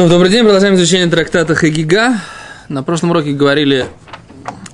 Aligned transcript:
Ну, 0.00 0.08
добрый 0.08 0.30
день, 0.30 0.44
продолжаем 0.44 0.76
изучение 0.76 1.08
трактата 1.08 1.54
Хагига. 1.54 2.22
На 2.70 2.82
прошлом 2.82 3.10
уроке 3.10 3.32
говорили 3.32 3.84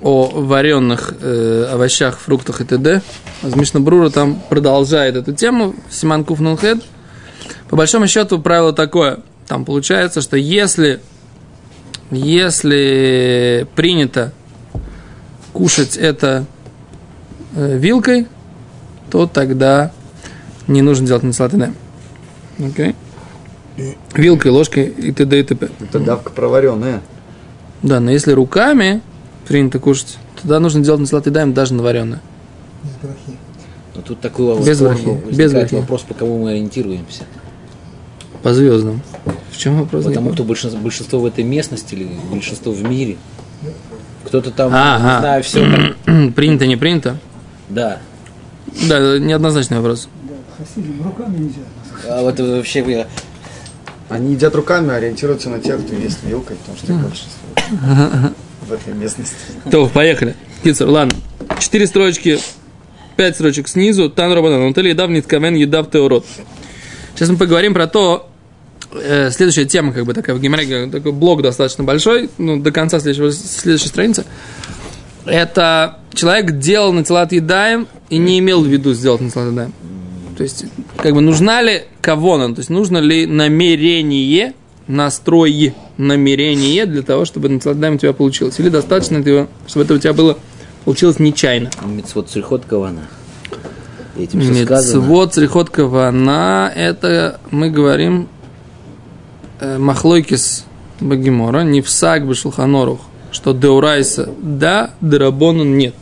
о 0.00 0.26
вареных 0.29 1.14
э, 1.21 1.68
овощах, 1.72 2.21
фруктах 2.21 2.60
и 2.60 2.64
т.д. 2.64 3.02
Мишна 3.42 3.80
Брура 3.80 4.08
там 4.10 4.40
продолжает 4.48 5.16
эту 5.16 5.34
тему, 5.34 5.74
Симан 5.90 6.24
Куфнунхед. 6.24 6.78
По 7.69 7.74
большому 7.74 8.06
счету 8.06 8.40
правило 8.40 8.72
такое. 8.72 9.19
Там 9.49 9.65
получается, 9.65 10.21
что 10.21 10.37
если, 10.37 11.01
если 12.13 13.67
принято 13.74 14.33
кушать 15.53 15.97
это 15.97 16.47
э, 17.56 17.77
вилкой, 17.79 18.29
то 19.11 19.27
тогда 19.27 19.91
не 20.69 20.83
нужно 20.83 21.05
делать 21.05 21.24
насалат 21.24 21.52
Окей? 21.52 21.73
Okay? 22.61 22.95
Вилкой, 24.15 24.51
ложкой 24.51 24.87
и 24.87 25.12
т.д. 25.12 25.39
и 25.39 25.43
т.п. 25.43 25.69
Это 25.80 26.01
давка 26.01 26.30
проваренная. 26.30 27.03
Да, 27.83 28.01
но 28.01 28.11
если 28.11 28.33
руками 28.33 29.03
принято 29.47 29.79
кушать, 29.79 30.17
тогда 30.41 30.61
нужно 30.61 30.83
делать 30.83 31.01
на 31.01 31.07
салат 31.07 31.27
едаем 31.27 31.53
даже 31.53 31.75
на 31.75 31.83
вареное. 31.83 32.20
Но 33.95 34.03
тут 34.03 34.20
такой 34.20 34.59
Без 34.62 34.81
брахи. 34.81 35.20
Без 35.33 35.53
брахи. 35.53 35.75
вопрос, 35.75 36.03
по 36.03 36.15
кому 36.15 36.43
мы 36.43 36.51
ориентируемся. 36.53 37.25
По 38.43 38.53
звездам. 38.55 39.03
В 39.51 39.57
чем 39.59 39.79
вопрос? 39.81 40.05
Потому 40.05 40.33
что 40.34 40.45
большинство, 40.45 40.81
большинство 40.81 41.20
в 41.20 41.27
этой 41.27 41.45
местности 41.45 41.95
или 41.95 42.09
большинство 42.31 42.73
в 42.73 42.83
мире. 42.83 43.17
Кто-то 44.25 44.51
там, 44.51 44.70
Ага. 44.75 45.15
не 45.15 45.20
знаю, 45.20 45.43
все 45.43 45.95
там. 46.05 46.33
принято, 46.33 46.67
не 46.67 46.77
принято? 46.77 47.19
Да. 47.69 47.98
Да, 48.89 49.19
неоднозначный 49.19 49.79
вопрос. 49.79 50.09
Хасидим 50.59 51.03
руками 51.05 51.39
нельзя. 51.39 51.61
А 52.09 52.23
вот 52.23 52.39
вообще 52.39 52.83
Они 54.09 54.34
едят 54.34 54.55
руками, 54.55 54.92
ориентируются 54.92 55.51
на 55.51 55.60
тех, 55.60 55.84
кто 55.84 55.94
ест 55.94 56.19
вилкой, 56.22 56.56
потому 56.56 56.78
что 56.78 56.92
их 56.92 57.00
большинство 57.00 58.34
в 58.67 58.72
этой 58.72 58.94
местности. 58.94 59.34
То, 59.70 59.89
поехали. 59.89 60.34
Кицер, 60.62 60.89
ладно. 60.89 61.14
Четыре 61.61 61.86
строчки, 61.86 62.39
пять 63.16 63.34
строчек 63.34 63.69
снизу. 63.69 64.11
Тан 64.11 64.33
Робанан. 64.33 64.62
Он 64.62 64.75
тели 64.75 64.91
едав 64.91 65.11
ниткамен 65.11 65.55
едав 65.55 65.91
теорот. 65.91 66.25
Сейчас 67.14 67.31
мы 67.31 67.36
поговорим 67.36 67.75
про 67.75 67.86
то, 67.86 68.28
э, 68.92 69.31
следующая 69.31 69.64
тема, 69.64 69.92
как 69.92 70.05
бы 70.05 70.14
такая 70.14 70.36
в 70.36 70.41
Гимере, 70.41 70.88
такой 70.91 71.12
блок 71.12 71.42
достаточно 71.42 71.83
большой, 71.84 72.28
ну, 72.38 72.61
до 72.61 72.72
конца 72.72 73.00
следующего, 73.00 73.33
следующей 73.33 73.88
страницы. 73.88 74.25
Это 75.25 75.98
человек 76.12 76.59
делал 76.59 76.92
на 76.92 77.05
телат 77.05 77.33
едаем 77.33 77.88
и 78.11 78.19
не 78.19 78.38
имел 78.38 78.62
в 78.62 78.66
виду 78.66 78.92
сделать 78.94 79.20
на 79.20 79.31
телат 79.31 79.50
едаем. 79.50 79.72
То 80.37 80.42
есть, 80.42 80.67
как 80.97 81.15
бы 81.15 81.20
нужна 81.20 81.62
ли 81.62 81.84
кого 82.01 82.37
нам, 82.37 82.55
то 82.55 82.61
есть 82.61 82.70
нужно 82.70 82.98
ли 82.98 83.27
намерение, 83.27 84.55
настрой 84.87 85.75
намерение 85.97 86.87
для 86.87 87.03
того, 87.03 87.25
чтобы 87.25 87.48
на 87.48 87.59
телат 87.59 87.77
едаем 87.77 87.95
у 87.95 87.98
тебя 87.98 88.12
получилось. 88.12 88.59
Или 88.59 88.69
достаточно 88.69 89.19
этого, 89.19 89.48
чтобы 89.67 89.84
это 89.84 89.95
у 89.95 89.98
тебя 89.98 90.12
было 90.12 90.39
получилось 90.84 91.19
нечаянно. 91.19 91.70
Мецвод 91.84 92.31
Сульхот 92.31 92.65
Кавана. 92.67 93.09
Этим. 94.19 94.39
Мецвод, 94.41 95.34
црихот 95.34 95.69
кавана, 95.69 96.73
это 96.75 97.39
мы 97.50 97.69
говорим 97.69 98.28
э, 99.61 99.77
махлойкис 99.77 100.65
багимора, 101.00 101.61
не 101.65 101.83
в 101.83 101.91
саг 101.91 102.27
бешулханорух, 102.27 103.00
что 103.31 103.53
деурайса 103.53 104.31
да, 104.41 104.93
дерабонан 105.03 105.77
нет. 105.77 105.95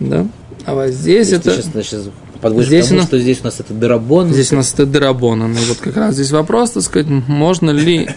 Да? 0.00 0.26
А 0.66 0.74
вот 0.74 0.88
здесь 0.88 1.28
Ты 1.30 1.36
это... 1.36 1.62
Сейчас, 1.62 1.86
сейчас 1.86 2.04
подводишь 2.44 2.68
Здесь 2.68 2.84
к 2.84 2.88
тому, 2.88 2.98
у 2.98 3.00
нас- 3.00 3.08
что 3.08 3.18
здесь 3.18 3.40
у 3.40 3.44
нас 3.44 3.60
это 3.60 3.74
дарабон. 3.74 4.32
Здесь 4.32 4.52
у 4.52 4.56
нас 4.56 4.74
это 4.74 4.84
дерабонан. 4.84 5.52
И 5.52 5.64
вот 5.66 5.78
как 5.78 5.96
раз 5.96 6.14
здесь 6.14 6.30
вопрос, 6.30 6.72
так 6.72 6.82
сказать, 6.82 7.08
можно 7.08 7.70
ли, 7.70 8.10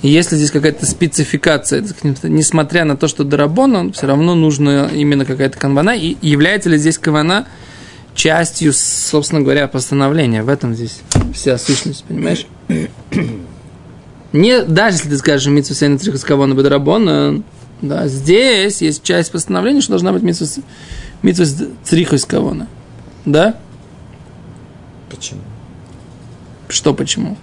если 0.00 0.36
здесь 0.36 0.50
какая-то 0.50 0.86
спецификация, 0.86 1.84
сказать, 1.86 2.22
несмотря 2.24 2.86
на 2.86 2.96
то, 2.96 3.08
что 3.08 3.24
дерабонан, 3.24 3.92
все 3.92 4.06
равно 4.06 4.34
нужна 4.34 4.88
именно 4.88 5.26
какая-то 5.26 5.58
канвана, 5.58 5.94
и 5.94 6.16
является 6.22 6.70
ли 6.70 6.78
здесь 6.78 6.96
кавана 6.96 7.46
частью, 8.14 8.72
собственно 8.72 9.42
говоря, 9.42 9.68
постановления. 9.68 10.42
В 10.42 10.48
этом 10.48 10.74
здесь 10.74 11.00
вся 11.34 11.58
сущность, 11.58 12.04
понимаешь? 12.04 12.46
Не, 14.32 14.62
даже 14.62 14.96
если 14.96 15.10
ты 15.10 15.18
скажешь 15.18 15.46
митсу 15.46 15.74
сейна 15.74 15.98
црихас 15.98 16.24
кавана 16.24 16.54
бедрабона, 16.54 17.42
да, 17.82 18.08
здесь 18.08 18.82
есть 18.82 19.02
часть 19.02 19.30
постановления, 19.30 19.82
что 19.82 19.90
должна 19.90 20.12
быть 20.12 20.22
митсу, 20.22 20.46
митсу 21.22 21.44
црихас 21.84 22.24
кавана. 22.24 22.66
Да? 23.24 23.56
Почему? 25.10 25.40
Что 26.68 26.94
почему? 26.94 27.36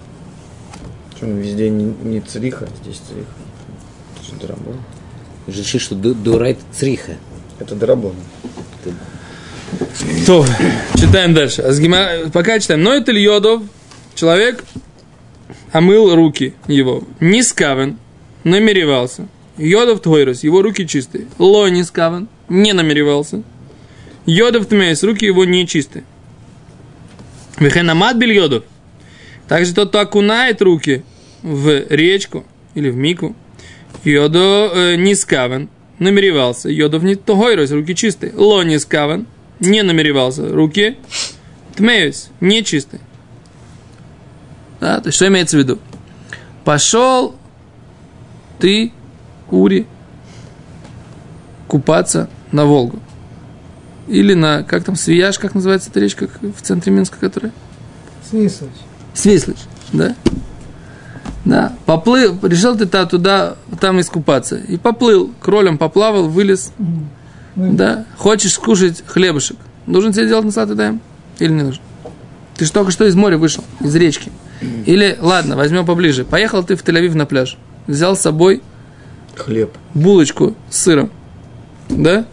Почему 1.14 1.38
везде 1.38 1.70
не, 1.70 1.86
не 2.04 2.22
цриха, 2.22 2.66
а 2.66 2.84
здесь 2.84 2.98
цриха? 2.98 3.28
Это 4.16 4.26
же 4.26 4.40
дарабон. 4.42 4.76
Реши, 5.48 5.80
что 5.80 5.96
ду- 5.96 6.14
дурайт 6.14 6.58
цриха. 6.72 7.18
Это 7.60 7.76
дарабон. 7.76 8.16
То, 10.26 10.46
читаем 10.96 11.34
дальше. 11.34 11.62
Азгима- 11.62 12.30
Пока 12.32 12.60
читаем. 12.60 12.84
Но 12.84 12.94
это 12.94 13.12
Йодов, 13.12 13.64
человек 14.14 14.64
омыл 15.72 16.14
руки 16.16 16.54
его. 16.68 17.04
Не 17.20 17.42
скавен, 17.44 17.98
намеревался. 18.44 19.28
Йодов 19.58 20.02
Тойрос, 20.02 20.44
его 20.44 20.62
руки 20.62 20.86
чистые. 20.88 21.28
Ло 21.40 21.68
не 21.70 21.84
скавен, 21.84 22.28
не 22.50 22.74
намеревался. 22.74 23.42
Йодов 24.26 24.68
Тмейс, 24.68 25.04
руки 25.04 25.26
его 25.26 25.46
не 25.46 25.66
чистые. 25.68 26.04
Вехенамат 27.60 28.18
бил 28.18 28.30
Йодов. 28.30 28.64
Также 29.48 29.74
тот, 29.74 29.90
кто 29.90 30.00
окунает 30.00 30.62
руки 30.62 31.04
в 31.42 31.86
речку 31.90 32.46
или 32.74 32.90
в 32.90 32.96
мику, 32.96 33.36
Йодо 34.04 34.72
э, 34.74 34.96
не 34.96 35.16
скавен, 35.16 35.70
намеревался. 36.00 36.70
Йодов 36.70 37.04
не 37.04 37.16
тогойрос, 37.16 37.72
руки 37.72 37.96
чистые. 37.96 38.34
Ло 38.36 38.64
не 38.64 38.80
скавен, 38.80 39.28
не 39.60 39.84
намеревался. 39.84 40.50
Руки 40.50 40.98
тмеюсь, 41.76 42.28
не 42.40 42.64
чистые. 42.64 43.02
Да, 44.80 45.00
то 45.00 45.08
есть, 45.08 45.16
что 45.16 45.28
имеется 45.28 45.58
в 45.58 45.60
виду? 45.60 45.80
Пошел 46.64 47.36
ты, 48.60 48.92
Ури, 49.50 49.86
купаться 51.68 52.30
на 52.52 52.66
Волгу. 52.66 53.00
Или 54.08 54.34
на, 54.34 54.64
как 54.64 54.84
там, 54.84 54.96
Свияж, 54.96 55.40
как 55.40 55.56
называется 55.56 55.90
эта 55.90 56.00
речка 56.00 56.28
в 56.42 56.62
центре 56.62 56.92
Минска, 56.92 57.18
которая? 57.20 57.52
Свислочь. 58.30 58.70
Свислыч, 59.14 59.58
да? 59.94 60.16
Да, 61.44 61.74
поплыл, 61.86 62.38
решил 62.44 62.76
ты 62.76 62.86
та- 62.86 63.06
туда, 63.06 63.56
там 63.80 64.00
искупаться. 64.00 64.58
И 64.58 64.78
поплыл, 64.78 65.32
кролем 65.40 65.78
поплавал, 65.78 66.28
вылез. 66.28 66.72
Да, 67.56 68.06
хочешь 68.18 68.54
скушать 68.54 69.04
хлебушек. 69.06 69.58
Нужен 69.86 70.12
тебе 70.12 70.28
делать 70.28 70.46
насад 70.46 70.76
даем? 70.76 71.00
Или 71.40 71.52
не 71.52 71.64
нужен? 71.64 71.82
Ты 72.58 72.66
же 72.66 72.72
только 72.72 72.92
что 72.92 73.06
из 73.06 73.16
моря 73.16 73.38
вышел, 73.38 73.64
из 73.80 73.94
речки. 73.96 74.32
Или, 74.86 75.18
ладно, 75.22 75.56
возьмем 75.56 75.86
поближе. 75.86 76.26
Поехал 76.26 76.64
ты 76.64 76.76
в 76.76 76.84
Тель-Авив 76.84 77.14
на 77.16 77.26
пляж. 77.26 77.58
Взял 77.88 78.16
с 78.16 78.22
собой 78.22 78.64
Хлеб. 79.36 79.72
булочку 79.94 80.56
с 80.70 80.78
сыром. 80.84 81.12
Да? 81.90 82.26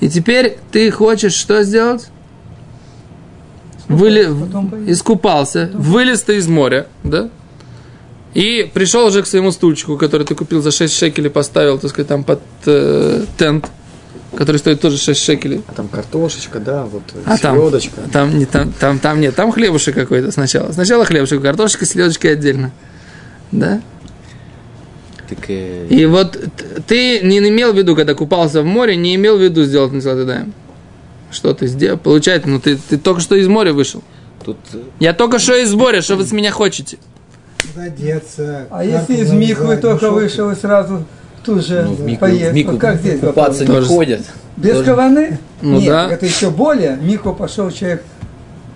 И 0.00 0.08
теперь 0.08 0.58
ты 0.70 0.90
хочешь 0.90 1.34
что 1.34 1.62
сделать? 1.62 2.08
Выли... 3.88 4.24
Искупался, 4.90 5.70
вылез 5.74 6.22
ты 6.22 6.36
из 6.36 6.46
моря, 6.46 6.86
да? 7.02 7.30
И 8.34 8.70
пришел 8.72 9.06
уже 9.06 9.22
к 9.22 9.26
своему 9.26 9.50
стульчику, 9.50 9.96
который 9.96 10.26
ты 10.26 10.34
купил 10.34 10.60
за 10.60 10.70
6 10.70 10.94
шекелей, 10.94 11.30
поставил, 11.30 11.78
так 11.78 11.90
сказать, 11.90 12.08
там 12.08 12.22
под 12.22 12.40
э, 12.66 13.24
тент, 13.38 13.70
который 14.36 14.58
стоит 14.58 14.80
тоже 14.80 14.98
6 14.98 15.20
шекелей. 15.20 15.62
А 15.66 15.72
там 15.72 15.88
картошечка, 15.88 16.60
да, 16.60 16.84
вот 16.84 17.02
А 17.24 17.38
там, 17.38 17.56
селедочка. 17.56 18.02
там, 18.12 18.38
не, 18.38 18.44
там, 18.44 18.72
там, 18.78 18.98
там 18.98 19.20
нет, 19.20 19.34
там 19.34 19.50
хлебушек 19.50 19.94
какой-то 19.94 20.30
сначала. 20.30 20.70
Сначала 20.72 21.06
хлебушек, 21.06 21.40
картошечка, 21.40 21.86
селедочка 21.86 22.28
отдельно. 22.28 22.70
Да? 23.50 23.80
Так, 25.28 25.38
э, 25.48 25.86
И 25.90 26.06
вот 26.06 26.38
ты 26.86 27.20
не 27.20 27.38
имел 27.38 27.72
в 27.72 27.76
виду, 27.76 27.94
когда 27.94 28.14
купался 28.14 28.62
в 28.62 28.64
море, 28.64 28.96
не 28.96 29.14
имел 29.14 29.36
в 29.36 29.42
виду 29.42 29.64
сделать 29.64 29.92
даем. 30.02 30.52
Что 31.30 31.52
ты 31.52 31.66
сделал? 31.66 31.98
Получается, 31.98 32.48
ну 32.48 32.58
ты, 32.58 32.76
ты 32.76 32.96
только 32.96 33.20
что 33.20 33.34
из 33.34 33.48
моря 33.48 33.72
вышел. 33.72 34.02
тут 34.44 34.56
э, 34.72 34.78
Я 34.98 35.12
только 35.12 35.38
что 35.38 35.54
из 35.54 35.74
моря, 35.74 36.00
что 36.00 36.16
вы 36.16 36.24
с 36.24 36.32
меня 36.32 36.50
хотите? 36.50 36.96
Одеться. 37.76 38.66
А 38.70 38.84
если 38.84 39.16
из 39.16 39.30
Михвы 39.30 39.76
только 39.76 40.10
вышел 40.10 40.50
и 40.50 40.54
сразу 40.54 41.04
тут 41.44 41.64
же 41.66 41.82
ну, 41.84 41.94
в 41.94 42.00
мику, 42.00 42.20
поесть, 42.20 42.50
в 42.50 42.54
мику 42.54 42.70
вот 42.72 42.80
как 42.80 43.00
здесь 43.00 43.20
купаться 43.20 43.62
не 43.62 43.66
Тоже. 43.66 43.86
ходят. 43.86 44.20
Без 44.56 44.72
Тоже- 44.72 44.84
каваны? 44.84 45.38
Ну 45.60 45.78
Нет, 45.78 45.88
да. 45.88 46.10
это 46.10 46.26
еще 46.26 46.50
более. 46.50 46.96
Миху 47.00 47.34
пошел 47.34 47.70
человек, 47.70 48.02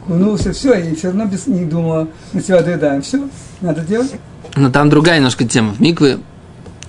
кунулся, 0.06 0.52
все, 0.52 0.75
и 0.75 0.94
все 0.94 1.08
равно 1.08 1.26
без, 1.26 1.46
не 1.46 1.64
думал, 1.64 2.08
на 2.32 2.43
себя 2.43 2.62
доедаем. 2.62 3.02
Все, 3.02 3.28
надо 3.60 3.81
делать. 3.81 4.12
Но 4.56 4.70
там 4.70 4.90
другая 4.90 5.16
немножко 5.16 5.44
тема. 5.44 5.72
В 5.72 5.81
Микве 5.81 6.19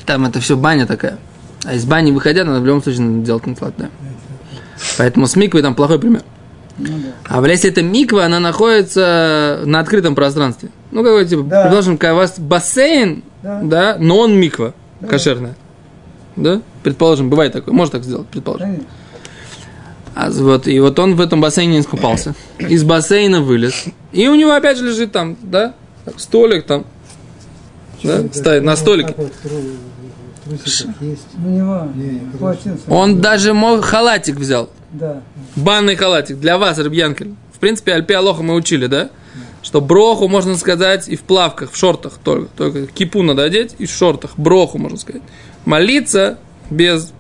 там 0.06 0.26
это 0.26 0.40
все 0.40 0.58
баня 0.58 0.86
такая. 0.86 1.18
А 1.66 1.74
из 1.74 1.86
бани 1.86 2.12
выходя, 2.12 2.44
надо 2.44 2.60
в 2.60 2.66
любом 2.66 2.84
случае 2.84 3.02
надо 3.04 3.26
делать 3.26 3.46
насилат 3.46 3.76
даем. 3.78 3.92
Поэтому 4.98 5.28
с 5.28 5.36
Миквой 5.36 5.62
там 5.62 5.76
плохой 5.76 6.00
пример. 6.00 6.24
Ну 6.78 6.88
да. 6.88 7.10
А 7.26 7.42
в 7.42 7.46
если 7.46 7.70
это 7.70 7.84
миква, 7.84 8.26
она 8.26 8.40
находится 8.40 9.62
на 9.66 9.80
открытом 9.80 10.16
пространстве. 10.16 10.70
Ну, 10.92 11.04
какой 11.04 11.26
типа, 11.26 11.44
Да. 11.44 11.62
предположим, 11.62 11.98
когда 11.98 12.14
у 12.16 12.18
вас 12.18 12.40
бассейн, 12.40 13.24
Да. 13.44 13.62
да, 13.64 13.98
но 14.00 14.18
он 14.18 14.36
миква, 14.36 14.74
кошерная. 15.08 15.56
Да? 16.36 16.62
Предположим, 16.82 17.30
бывает 17.30 17.54
такое. 17.54 17.74
Можно 17.74 18.00
так 18.00 18.04
сделать, 18.04 18.28
предположим. 18.28 18.66
Конечно. 18.66 18.88
А 20.16 20.30
вот, 20.30 20.68
и 20.68 20.80
вот 20.80 20.98
он 21.00 21.16
в 21.16 21.22
этом 21.22 21.42
бассейне 21.42 21.74
не 21.74 21.80
искупался. 21.80 22.36
Из 22.60 22.84
бассейна 22.84 23.42
вылез. 23.42 23.86
И 24.12 24.28
у 24.28 24.36
него 24.36 24.52
опять 24.52 24.78
же 24.78 24.86
лежит 24.86 25.12
там, 25.12 25.38
да, 25.42 25.74
столик 26.18 26.66
там. 26.66 26.86
Да, 28.04 28.24
стоит 28.34 28.64
на 28.64 28.76
столике. 28.76 29.16
Есть. 30.46 30.88
Ну, 31.38 31.50
не 31.50 31.62
важно. 32.38 32.78
Он 32.88 33.22
даже 33.22 33.54
мог 33.54 33.84
халатик 33.84 34.36
взял. 34.36 34.70
Да. 34.92 35.22
Банный 35.56 35.96
халатик 35.96 36.40
для 36.40 36.58
вас, 36.58 36.78
Рыбьянкель. 36.78 37.34
В 37.54 37.60
принципе, 37.60 37.94
Альпи 37.94 38.14
Алоха 38.14 38.44
мы 38.44 38.54
учили, 38.56 38.88
да? 38.88 39.10
Что 39.62 39.80
броху 39.80 40.28
можно 40.28 40.58
сказать 40.58 41.08
и 41.08 41.16
в 41.16 41.22
плавках, 41.22 41.72
в 41.72 41.78
шортах 41.78 42.20
только. 42.24 42.50
Только 42.58 42.88
кипу 42.88 43.24
надо 43.24 43.44
одеть 43.44 43.76
и 43.80 43.86
в 43.86 43.92
шортах. 43.92 44.32
Броху, 44.38 44.78
можно 44.78 44.98
сказать. 44.98 45.22
Молиться 45.64 46.38
без 46.70 47.14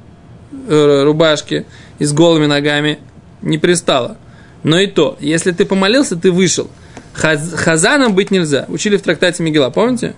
э, 0.67 1.03
рубашки 1.03 1.65
и 1.99 2.05
с 2.05 2.11
голыми 2.11 2.45
ногами 2.45 2.99
не 3.41 3.57
пристало. 3.57 4.17
Но 4.63 4.77
и 4.79 4.87
то, 4.87 5.17
если 5.21 5.51
ты 5.51 5.65
помолился, 5.65 6.15
ты 6.17 6.31
вышел. 6.31 6.69
Хаз- 7.13 7.55
хазаном 7.55 8.13
быть 8.13 8.31
нельзя. 8.31 8.65
Учили 8.67 8.97
в 8.97 9.01
трактате 9.01 9.41
Мигела, 9.43 9.69
помните? 9.69 10.13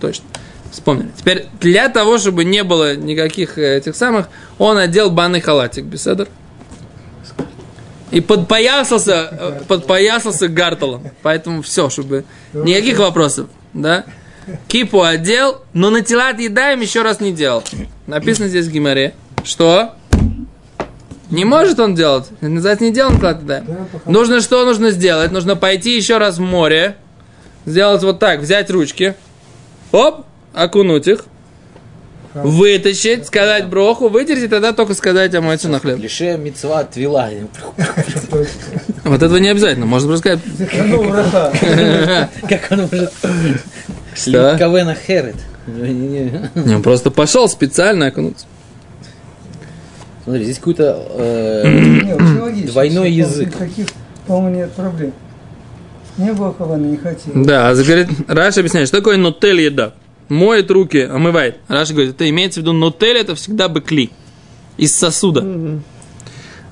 Точно. 0.00 0.24
Вспомнили. 0.72 1.10
Теперь 1.16 1.46
для 1.60 1.90
того, 1.90 2.16
чтобы 2.16 2.44
не 2.44 2.64
было 2.64 2.96
никаких 2.96 3.58
э, 3.58 3.76
этих 3.76 3.94
самых, 3.94 4.28
он 4.58 4.78
одел 4.78 5.10
банный 5.10 5.40
халатик, 5.42 5.84
беседер. 5.84 6.28
И 8.10 8.20
подпоясался, 8.22 9.28
э, 9.30 9.60
подпоясался 9.68 10.48
гартелом. 10.48 11.10
Поэтому 11.22 11.60
все, 11.60 11.90
чтобы... 11.90 12.24
Никаких 12.54 12.98
вопросов, 12.98 13.48
да? 13.74 14.04
Кипу 14.66 15.02
одел, 15.02 15.62
но 15.74 15.90
на 15.90 16.00
тела 16.00 16.30
едаем 16.30 16.80
еще 16.80 17.02
раз 17.02 17.20
не 17.20 17.32
делал. 17.32 17.62
Написано 18.06 18.48
здесь 18.48 18.66
в 18.66 18.72
Гимаре, 18.72 19.14
что 19.44 19.94
не 21.30 21.44
может 21.44 21.78
он 21.80 21.94
делать. 21.94 22.28
Называется, 22.40 22.84
не 22.84 22.92
делал 22.92 23.12
на 23.12 23.28
едаем. 23.30 23.64
Да, 23.66 23.86
пока- 23.92 24.10
Нужно 24.10 24.40
что 24.40 24.64
нужно 24.64 24.90
сделать? 24.90 25.32
Нужно 25.32 25.54
пойти 25.54 25.96
еще 25.96 26.18
раз 26.18 26.38
в 26.38 26.40
море, 26.40 26.96
сделать 27.66 28.02
вот 28.02 28.18
так, 28.18 28.40
взять 28.40 28.70
ручки, 28.70 29.14
оп, 29.92 30.26
окунуть 30.54 31.06
их, 31.06 31.24
вытащить, 32.34 33.26
сказать 33.26 33.66
броху, 33.68 34.08
вытереть, 34.08 34.44
и 34.44 34.48
тогда 34.48 34.72
только 34.72 34.94
сказать 34.94 35.34
омоется 35.34 35.68
на 35.68 35.78
хлеб. 35.78 35.98
Лише 35.98 36.36
мецва 36.36 36.80
отвела. 36.80 37.28
Вот 39.04 39.20
этого 39.20 39.38
не 39.38 39.48
обязательно, 39.48 39.84
можно 39.84 40.08
просто 40.08 40.38
сказать. 40.38 42.30
Как 42.48 42.70
он 42.70 42.80
может... 42.82 43.12
Что? 44.14 44.56
Кавена 44.58 44.94
Херет. 44.94 45.36
Не, 45.66 46.74
он 46.76 46.82
просто 46.82 47.10
пошел 47.10 47.48
специально 47.48 48.06
окунуться. 48.06 48.46
Смотри, 50.24 50.44
здесь 50.44 50.58
какой-то... 50.58 51.04
э. 51.18 52.66
Двойной 52.66 53.10
язык. 53.10 53.48
Никаких, 53.48 53.86
по-моему, 54.26 54.56
нет 54.56 54.72
проблем. 54.72 55.12
Не 56.16 56.32
было 56.32 56.54
כוונה, 56.56 56.84
не 56.84 56.96
хотел. 56.96 57.32
Да, 57.34 57.70
а 57.70 57.74
говорит, 57.74 58.08
Раши 58.28 58.60
объясняет, 58.60 58.88
что 58.88 58.98
такое 58.98 59.16
נוטל 59.16 59.60
ידיו. 59.60 59.94
Моет 60.32 60.70
руки, 60.70 60.96
омывает. 60.96 61.58
Раши 61.68 61.92
говорит, 61.92 62.14
это 62.14 62.26
имеется 62.30 62.60
в 62.60 62.62
виду, 62.62 62.72
נוטל 62.72 63.18
это 63.18 63.34
всегда 63.34 63.68
בכלי. 63.68 64.10
Из 64.78 64.96
сосуда. 64.96 65.44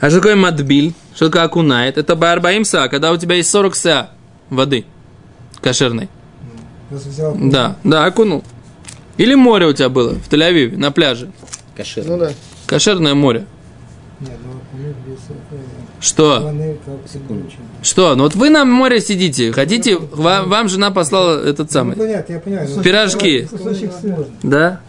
А 0.01 0.09
что 0.09 0.21
такое 0.21 0.35
מטביל? 0.35 0.95
Что 1.15 1.27
такое 1.27 1.43
окунает? 1.43 1.99
Это 1.99 2.17
בארבעים 2.17 2.65
סאה, 2.65 2.89
когда 2.89 3.13
у 3.13 3.19
тебя 3.19 3.35
есть 3.35 3.51
40 3.51 3.77
סאה 3.77 4.11
воды 4.49 4.87
кошерной. 5.61 6.09
Взял, 6.89 7.37
Да, 7.39 7.77
да, 7.85 8.07
окунул. 8.07 8.45
Или 9.19 9.35
море 9.35 9.67
у 9.67 9.75
тебя 9.75 9.91
было 9.91 10.15
в 10.15 10.33
Тель-Авиве, 10.33 10.79
на 10.79 10.91
пляже. 10.91 11.31
Кашер. 11.77 12.07
Ну 12.07 12.17
да. 12.17 12.33
Кошерное 12.67 13.13
море. 13.13 13.45
Нет, 14.21 14.39
ну 14.43 14.61
Что? 16.01 16.53
Что? 17.83 18.15
Ну 18.17 18.25
вот 18.25 18.35
вы 18.35 18.49
на 18.51 18.65
море 18.65 19.01
сидите, 19.01 19.53
хотите, 19.53 19.99
вам, 19.99 20.49
вам 20.49 20.69
жена 20.69 20.91
послала 20.91 21.43
этот 21.45 21.69
Ну, 21.69 21.73
самый. 21.73 21.97
понятно, 21.97 22.33
я 22.33 22.41
понимаю. 22.41 22.69
Пирожки. 22.83 23.47
Да? 24.43 24.81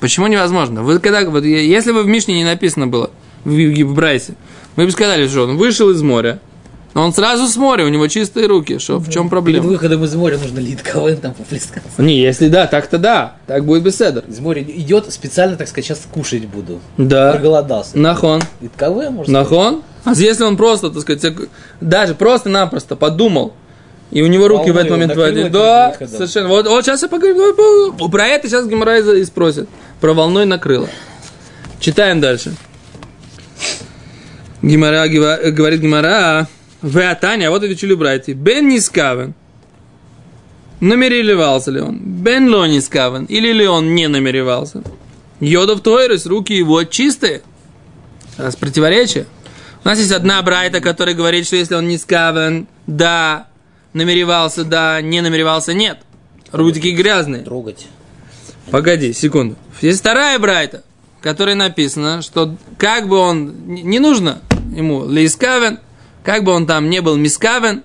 Почему 0.00 0.28
невозможно? 0.28 0.82
Вы 0.82 0.98
когда, 0.98 1.28
вот, 1.28 1.44
если 1.44 1.92
бы 1.92 2.02
в 2.02 2.06
Мишне 2.06 2.34
не 2.34 2.44
написано 2.44 2.86
было, 2.86 3.10
в, 3.44 3.50
в, 3.50 3.94
Брайсе, 3.94 4.34
мы 4.76 4.86
бы 4.86 4.92
сказали, 4.92 5.26
что 5.26 5.44
он 5.44 5.56
вышел 5.56 5.90
из 5.90 6.02
моря, 6.02 6.40
он 6.94 7.14
сразу 7.14 7.46
с 7.48 7.56
моря, 7.56 7.84
у 7.86 7.88
него 7.88 8.06
чистые 8.08 8.46
руки, 8.46 8.78
что, 8.78 8.98
в 8.98 9.04
чем 9.10 9.22
Перед 9.24 9.30
проблема? 9.30 9.66
выходом 9.66 10.04
из 10.04 10.14
моря 10.14 10.38
нужно 10.38 10.58
лит 10.58 10.82
кавен 10.82 11.16
там 11.16 11.32
поплескаться. 11.32 12.02
Не, 12.02 12.20
если 12.20 12.48
да, 12.48 12.66
так-то 12.66 12.98
да, 12.98 13.36
так 13.46 13.64
будет 13.64 13.82
беседер. 13.82 14.24
Из 14.28 14.40
моря 14.40 14.62
идет 14.62 15.10
специально, 15.12 15.56
так 15.56 15.68
сказать, 15.68 15.86
сейчас 15.86 16.06
кушать 16.12 16.44
буду. 16.46 16.80
Да. 16.98 17.32
Проголодался. 17.32 17.96
Нахон. 17.96 18.42
Лит 18.60 18.72
может 18.80 19.10
сказать. 19.10 19.28
Нахон? 19.28 19.82
А 20.04 20.12
если 20.14 20.44
он 20.44 20.56
просто, 20.56 20.90
так 20.90 21.00
сказать, 21.02 21.34
даже 21.80 22.14
просто-напросто 22.14 22.96
подумал, 22.96 23.54
и 24.10 24.20
у 24.20 24.26
него 24.26 24.46
руки 24.48 24.70
в 24.70 24.76
этот 24.76 24.90
момент 24.90 25.14
перед 25.14 25.50
Да, 25.50 25.94
совершенно. 25.98 26.48
Вот, 26.48 26.66
вот 26.66 26.84
сейчас 26.84 27.00
я 27.00 27.08
поговорю. 27.08 27.92
по- 27.94 28.08
Про 28.10 28.26
это 28.26 28.48
сейчас 28.48 28.66
Гимара 28.66 28.98
и 28.98 29.24
спросит. 29.24 29.68
Про 30.00 30.12
волной 30.12 30.44
накрыло. 30.44 30.88
Читаем 31.80 32.20
дальше. 32.20 32.54
Гимара 34.60 35.08
говорит 35.08 35.80
Гимара. 35.80 36.46
Веатаня, 36.82 37.50
вот 37.50 37.62
это 37.62 37.72
учили 37.72 37.94
братья. 37.94 38.34
Бен 38.34 38.68
Нискавен. 38.68 39.34
Намеревался 40.80 41.70
ли 41.70 41.80
он? 41.80 41.98
Бен 41.98 42.52
Ло 42.52 42.66
Нискавен. 42.66 43.24
Или 43.26 43.52
ли 43.52 43.66
он 43.66 43.94
не 43.94 44.08
намеревался? 44.08 44.82
Йодов 45.40 45.80
Тойрес, 45.80 46.26
руки 46.26 46.52
его 46.52 46.82
чистые. 46.84 47.42
Раз 48.36 48.56
противоречие. 48.56 49.26
У 49.84 49.88
нас 49.88 49.98
есть 49.98 50.12
одна 50.12 50.42
брайта, 50.42 50.80
которая 50.80 51.14
говорит, 51.14 51.46
что 51.46 51.56
если 51.56 51.74
он 51.74 51.88
не 51.88 51.98
скавен, 51.98 52.66
да, 52.86 53.48
намеревался, 53.92 54.64
да, 54.64 55.00
не 55.00 55.20
намеревался, 55.20 55.74
нет. 55.74 55.98
Рудики 56.50 56.88
грязные. 56.88 57.42
Трогать. 57.42 57.86
Погоди, 58.70 59.12
секунду. 59.12 59.56
Есть 59.80 60.00
вторая 60.00 60.38
брайта, 60.38 60.82
в 61.18 61.22
которой 61.22 61.54
написано, 61.54 62.22
что 62.22 62.56
как 62.78 63.08
бы 63.08 63.16
он, 63.16 63.66
не 63.66 63.98
нужно 63.98 64.40
ему 64.74 65.04
лейскавен, 65.04 65.78
как 66.24 66.44
бы 66.44 66.52
он 66.52 66.66
там 66.66 66.88
не 66.90 67.00
был 67.00 67.16
мискавен, 67.16 67.82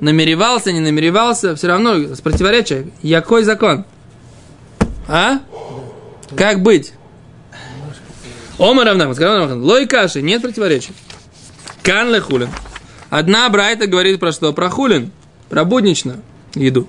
намеревался, 0.00 0.72
не 0.72 0.80
намеревался, 0.80 1.56
все 1.56 1.68
равно 1.68 2.14
с 2.14 2.20
противоречием. 2.20 2.92
Какой 3.02 3.44
закон? 3.44 3.84
А? 5.08 5.40
Как 6.36 6.62
быть? 6.62 6.92
Омар 8.58 8.86
Равнахман, 8.86 9.62
лой 9.62 9.86
каши, 9.86 10.22
нет 10.22 10.42
противоречий. 10.42 10.92
Кан 11.82 12.20
хулин. 12.20 12.48
Одна 13.10 13.48
брайта 13.48 13.86
говорит 13.86 14.20
про 14.20 14.32
что? 14.32 14.52
Про 14.52 14.70
хулин, 14.70 15.10
про 15.48 15.64
будничную 15.64 16.22
еду. 16.54 16.86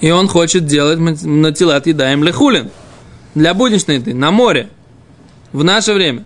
И 0.00 0.10
он 0.10 0.28
хочет 0.28 0.66
делать 0.66 0.98
на 0.98 1.52
телат 1.52 1.86
едаем 1.86 2.22
лехулин. 2.24 2.70
Для 3.34 3.54
будничной 3.54 3.96
еды, 3.96 4.14
на 4.14 4.30
море. 4.30 4.70
В 5.52 5.62
наше 5.62 5.92
время. 5.94 6.24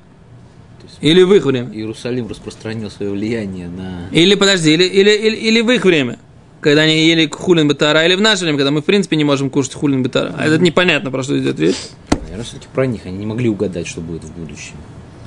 Или 1.01 1.23
в 1.23 1.33
их 1.33 1.45
время. 1.45 1.71
Иерусалим 1.73 2.29
распространил 2.29 2.91
свое 2.91 3.13
влияние 3.13 3.69
на... 3.69 4.09
Или, 4.13 4.35
подожди, 4.35 4.73
или, 4.73 4.85
или, 4.85 5.11
или, 5.11 5.37
или 5.37 5.61
в 5.63 5.71
их 5.71 5.85
время. 5.85 6.19
Когда 6.61 6.83
они 6.83 7.07
ели 7.07 7.27
хулин 7.27 7.69
бетара, 7.69 8.05
или 8.05 8.15
в 8.15 8.21
наше 8.21 8.43
время, 8.43 8.59
когда 8.59 8.71
мы, 8.71 8.83
в 8.83 8.85
принципе, 8.85 9.17
не 9.17 9.25
можем 9.25 9.49
кушать 9.49 9.73
хулин 9.75 10.03
бетара. 10.03 10.35
А 10.37 10.47
это 10.47 10.59
непонятно, 10.59 11.11
про 11.11 11.23
что 11.23 11.39
идет 11.39 11.59
речь. 11.59 11.77
Наверное, 12.11 12.45
все-таки 12.45 12.69
про 12.75 12.87
них. 12.87 13.07
Они 13.07 13.17
не 13.17 13.27
могли 13.27 13.49
угадать, 13.49 13.87
что 13.87 14.03
будет 14.03 14.25
в 14.25 14.33
будущем. 14.33 14.75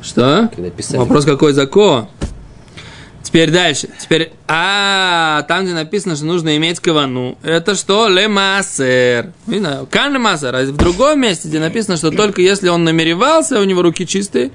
Что? 0.04 0.50
Когда 0.54 0.70
писали. 0.70 1.00
Вопрос 1.00 1.26
какой 1.26 1.54
закон. 1.54 2.08
Теперь 3.24 3.50
дальше. 3.50 3.90
Теперь, 4.00 4.32
а, 4.48 5.44
там, 5.48 5.64
где 5.64 5.74
написано, 5.74 6.16
что 6.16 6.26
нужно 6.26 6.56
иметь 6.58 6.80
кавану, 6.80 7.36
это 7.42 7.74
что? 7.74 8.08
Лемасер. 8.08 9.32
Видно? 9.48 9.88
Кан 9.90 10.14
лемасер. 10.14 10.54
А 10.54 10.64
в 10.66 10.78
другом 10.78 11.22
месте, 11.22 11.48
где 11.48 11.60
написано, 11.60 11.98
что 11.98 12.12
только 12.12 12.44
если 12.44 12.70
он 12.70 12.84
намеревался, 12.84 13.60
у 13.60 13.64
него 13.64 13.82
руки 13.82 14.06
чистые, 14.06 14.52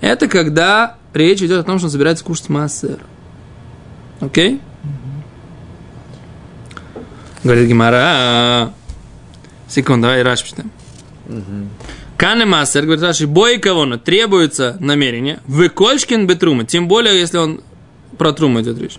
это 0.00 0.28
когда 0.28 0.96
речь 1.12 1.42
идет 1.42 1.60
о 1.60 1.64
том, 1.64 1.78
что 1.78 1.86
он 1.86 1.90
собирается 1.90 2.24
кушать 2.24 2.48
массер. 2.48 2.98
Окей? 4.20 4.60
Говорит 7.42 7.68
Гимара. 7.68 8.72
Секунду, 9.68 10.02
давай 10.02 10.22
Раш 10.22 10.42
почитаем. 10.42 10.70
Кане 12.16 12.44
Массер, 12.44 12.82
говорит 12.82 13.02
Раши, 13.02 13.26
бой 13.26 13.58
кого 13.58 13.96
требуется 13.96 14.76
намерение. 14.78 15.40
Выкольшкин 15.46 16.26
бетрума, 16.26 16.64
тем 16.64 16.86
более, 16.86 17.18
если 17.18 17.38
он 17.38 17.62
про 18.18 18.32
труму 18.32 18.60
идет 18.60 18.78
речь. 18.78 18.98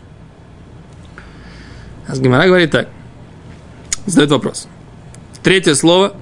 А 2.07 2.15
Гимара 2.17 2.47
говорит 2.47 2.71
так. 2.71 2.89
Задает 4.07 4.31
вопрос. 4.31 4.67
Третье 5.43 5.75
слово 5.75 6.15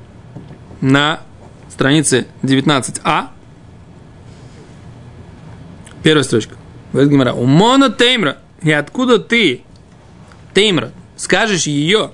на 0.81 1.21
странице 1.69 2.27
19а. 2.43 3.29
Первая 6.03 6.23
строчка. 6.23 6.55
Говорит 6.91 7.11
Гимара, 7.11 7.33
умона 7.33 7.89
теймра. 7.89 8.37
И 8.61 8.71
откуда 8.71 9.19
ты, 9.19 9.61
теймра, 10.53 10.91
скажешь 11.17 11.67
ее, 11.67 12.11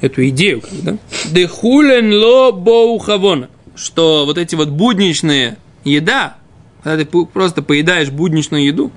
эту 0.00 0.28
идею, 0.28 0.62
да? 0.82 0.98
Дехулен 1.30 2.12
ло 2.12 2.52
боухавона. 2.52 3.48
Что 3.74 4.26
вот 4.26 4.36
эти 4.36 4.54
вот 4.54 4.68
будничные 4.68 5.56
еда, 5.84 6.36
когда 6.82 7.04
ты 7.04 7.26
просто 7.26 7.62
поедаешь 7.62 8.10
будничную 8.10 8.64
еду, 8.64 8.92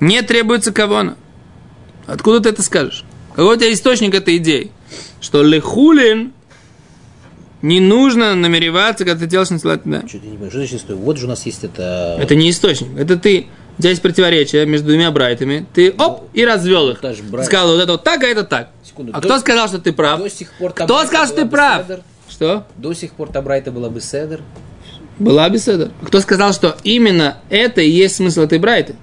не 0.00 0.22
требуется 0.22 0.72
кавона. 0.72 1.16
Откуда 2.06 2.40
ты 2.40 2.50
это 2.50 2.62
скажешь? 2.62 3.04
Какой 3.34 3.56
у 3.56 3.58
тебя 3.58 3.72
источник 3.72 4.14
этой 4.14 4.36
идеи? 4.36 4.70
Что 5.20 5.42
лехулин 5.42 6.32
не 7.62 7.80
нужно 7.80 8.34
намереваться, 8.34 9.04
когда 9.04 9.20
ты 9.20 9.26
делаешь 9.26 9.50
насилать, 9.50 9.80
да. 9.84 10.00
Что-то 10.06 10.26
не 10.26 10.32
понимаю, 10.32 10.50
что 10.50 10.58
значит 10.60 10.80
стой? 10.80 10.96
Вот 10.96 11.16
же 11.18 11.26
у 11.26 11.28
нас 11.28 11.44
есть 11.46 11.64
это... 11.64 12.16
Это 12.20 12.34
не 12.34 12.50
источник. 12.50 12.96
Это 12.98 13.16
ты, 13.16 13.46
у 13.78 13.80
тебя 13.82 13.90
есть 13.90 14.02
противоречие 14.02 14.64
между 14.66 14.88
двумя 14.88 15.10
брайтами. 15.10 15.66
Ты 15.74 15.90
оп, 15.92 16.28
и 16.34 16.44
развел 16.44 16.90
их. 16.90 17.00
Ты 17.00 17.14
брайт. 17.30 17.46
сказал, 17.46 17.68
вот 17.72 17.82
это 17.82 17.92
вот 17.92 18.04
так, 18.04 18.22
а 18.22 18.26
это 18.26 18.44
так. 18.44 18.70
Секунду, 18.84 19.12
А 19.14 19.20
до- 19.20 19.28
кто 19.28 19.38
сказал, 19.38 19.68
что 19.68 19.78
ты 19.78 19.92
прав? 19.92 20.20
До 20.20 20.30
сих 20.30 20.52
пор 20.52 20.72
Кто 20.72 21.04
сказал, 21.04 21.26
что 21.26 21.36
ты 21.36 21.44
бы 21.44 21.50
прав? 21.50 21.82
седер. 21.82 22.00
Что? 22.28 22.66
До 22.76 22.92
сих 22.94 23.12
пор 23.12 23.30
Табрайта 23.30 23.70
была 23.72 23.88
бы 23.90 24.00
седер. 24.00 24.40
Была 25.18 25.48
беседа. 25.48 25.90
Кто 26.06 26.20
сказал, 26.20 26.52
что 26.52 26.76
именно 26.84 27.38
это 27.50 27.80
и 27.80 27.90
есть 27.90 28.16
смысл 28.16 28.42
этой 28.42 28.58
брайты? 28.58 28.94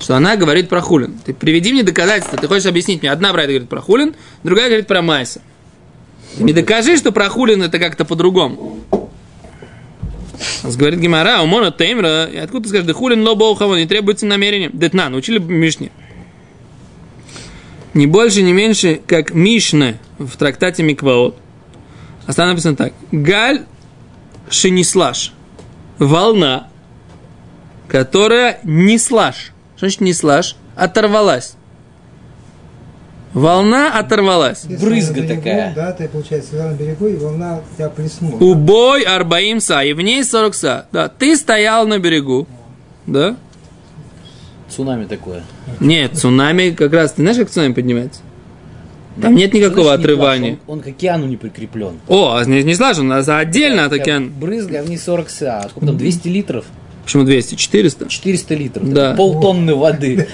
Что 0.00 0.16
она 0.16 0.36
говорит 0.36 0.68
про 0.68 0.80
хулин. 0.80 1.16
Ты 1.24 1.32
приведи 1.32 1.72
мне 1.72 1.84
доказательства. 1.84 2.36
Ты 2.38 2.48
хочешь 2.48 2.66
объяснить 2.66 3.02
мне? 3.02 3.12
Одна 3.12 3.32
брайта 3.32 3.52
говорит 3.52 3.68
про 3.68 3.80
хулин, 3.80 4.14
другая 4.42 4.66
говорит 4.66 4.88
про 4.88 5.02
майса. 5.02 5.40
Мне 6.38 6.52
докажи, 6.52 6.96
что 6.96 7.12
про 7.12 7.28
хулин 7.28 7.62
это 7.62 7.78
как-то 7.78 8.04
по-другому. 8.04 8.80
Говорит 10.62 11.00
Гимара, 11.00 11.42
у 11.42 11.46
Мона 11.46 11.70
Теймра, 11.70 12.28
откуда 12.42 12.64
ты 12.64 12.68
скажешь, 12.68 12.86
да 12.86 12.92
хулин 12.92 13.26
ло 13.26 13.34
боухава, 13.34 13.76
не 13.76 13.86
требуется 13.86 14.26
намерение. 14.26 14.70
Детна, 14.72 15.08
научили 15.08 15.38
Мишне. 15.38 15.90
Не 17.92 18.06
больше, 18.06 18.42
не 18.42 18.52
меньше, 18.52 19.00
как 19.06 19.32
Мишне 19.34 19.98
в 20.18 20.36
трактате 20.36 20.82
Микваот. 20.82 21.36
А 22.26 22.32
там 22.32 22.48
написано 22.48 22.76
так. 22.76 22.92
Галь 23.12 23.66
шинислаш. 24.50 25.32
Волна, 25.98 26.68
которая 27.86 28.58
не 28.64 28.98
слаж. 28.98 29.52
Что 29.76 29.86
значит 29.86 30.00
не 30.00 30.12
слаж? 30.12 30.56
Оторвалась. 30.74 31.54
Волна 33.34 33.98
оторвалась. 33.98 34.64
Если 34.68 34.84
Брызга 34.84 35.20
берегу, 35.20 35.34
такая. 35.34 35.74
Да, 35.74 35.92
ты, 35.92 36.08
получается, 36.08 36.54
на 36.54 36.72
берегу, 36.72 37.08
и 37.08 37.16
волна 37.16 37.60
тебя 37.76 37.88
плеснула. 37.88 38.38
Убой 38.38 39.02
арбаим 39.02 39.60
са, 39.60 39.82
и 39.82 39.92
в 39.92 40.00
ней 40.00 40.22
40 40.24 40.54
са. 40.54 40.86
Да, 40.92 41.08
ты 41.08 41.36
стоял 41.36 41.84
на 41.86 41.98
берегу. 41.98 42.46
Да? 43.06 43.36
Цунами 44.68 45.06
такое. 45.06 45.42
Нет, 45.80 46.16
цунами 46.16 46.70
как 46.70 46.92
раз, 46.92 47.12
ты 47.12 47.22
знаешь, 47.22 47.36
как 47.38 47.50
цунами 47.50 47.72
поднимается? 47.72 48.20
Там 49.20 49.34
нет 49.34 49.52
никакого 49.52 49.88
не 49.88 49.94
отрывания. 49.94 50.56
плащ, 50.56 50.60
Он, 50.66 50.78
он 50.78 50.80
к 50.80 50.86
океану 50.88 51.26
не 51.26 51.36
прикреплен. 51.36 52.00
О, 52.08 52.36
а 52.36 52.44
не, 52.44 52.62
не 52.62 52.74
слаж, 52.74 52.98
он 52.98 53.12
а 53.12 53.18
отдельно 53.18 53.84
от 53.84 53.92
океана. 53.92 54.28
Брызга, 54.28 54.80
а 54.80 54.82
в 54.82 54.88
ней 54.88 54.98
40 54.98 55.30
са. 55.30 55.58
А 55.58 55.68
Сколько 55.68 55.86
там, 55.86 55.96
200 55.96 56.28
литров? 56.28 56.64
Почему 57.04 57.24
200? 57.24 57.54
400? 57.56 58.08
400 58.08 58.54
литров. 58.54 58.92
Да. 58.92 59.14
Полтонны 59.14 59.74
воды. 59.74 60.26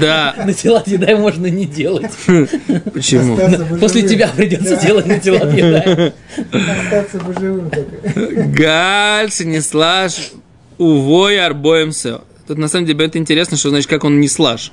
Да. 0.00 0.34
На 0.44 0.52
тела 0.52 0.82
едай 0.86 1.14
можно 1.14 1.46
не 1.46 1.66
делать. 1.66 2.10
Почему? 2.92 3.36
После 3.78 4.02
тебя 4.02 4.28
придется 4.28 4.76
делать 4.76 5.06
на 5.06 5.18
тела 5.20 5.48
едай. 5.50 6.12
Остаться 6.52 7.18
бы 7.18 7.32
живым 7.40 7.70
только. 7.70 8.42
Галь 8.48 9.30
шинислаш 9.30 10.32
увой 10.78 11.38
арбоем 11.38 11.92
сео. 11.92 12.22
Тут 12.46 12.58
на 12.58 12.68
самом 12.68 12.84
деле 12.84 13.06
это 13.06 13.16
интересно, 13.16 13.56
что 13.56 13.70
значит, 13.70 13.88
как 13.88 14.04
он 14.04 14.20
не 14.20 14.28
слаж. 14.28 14.70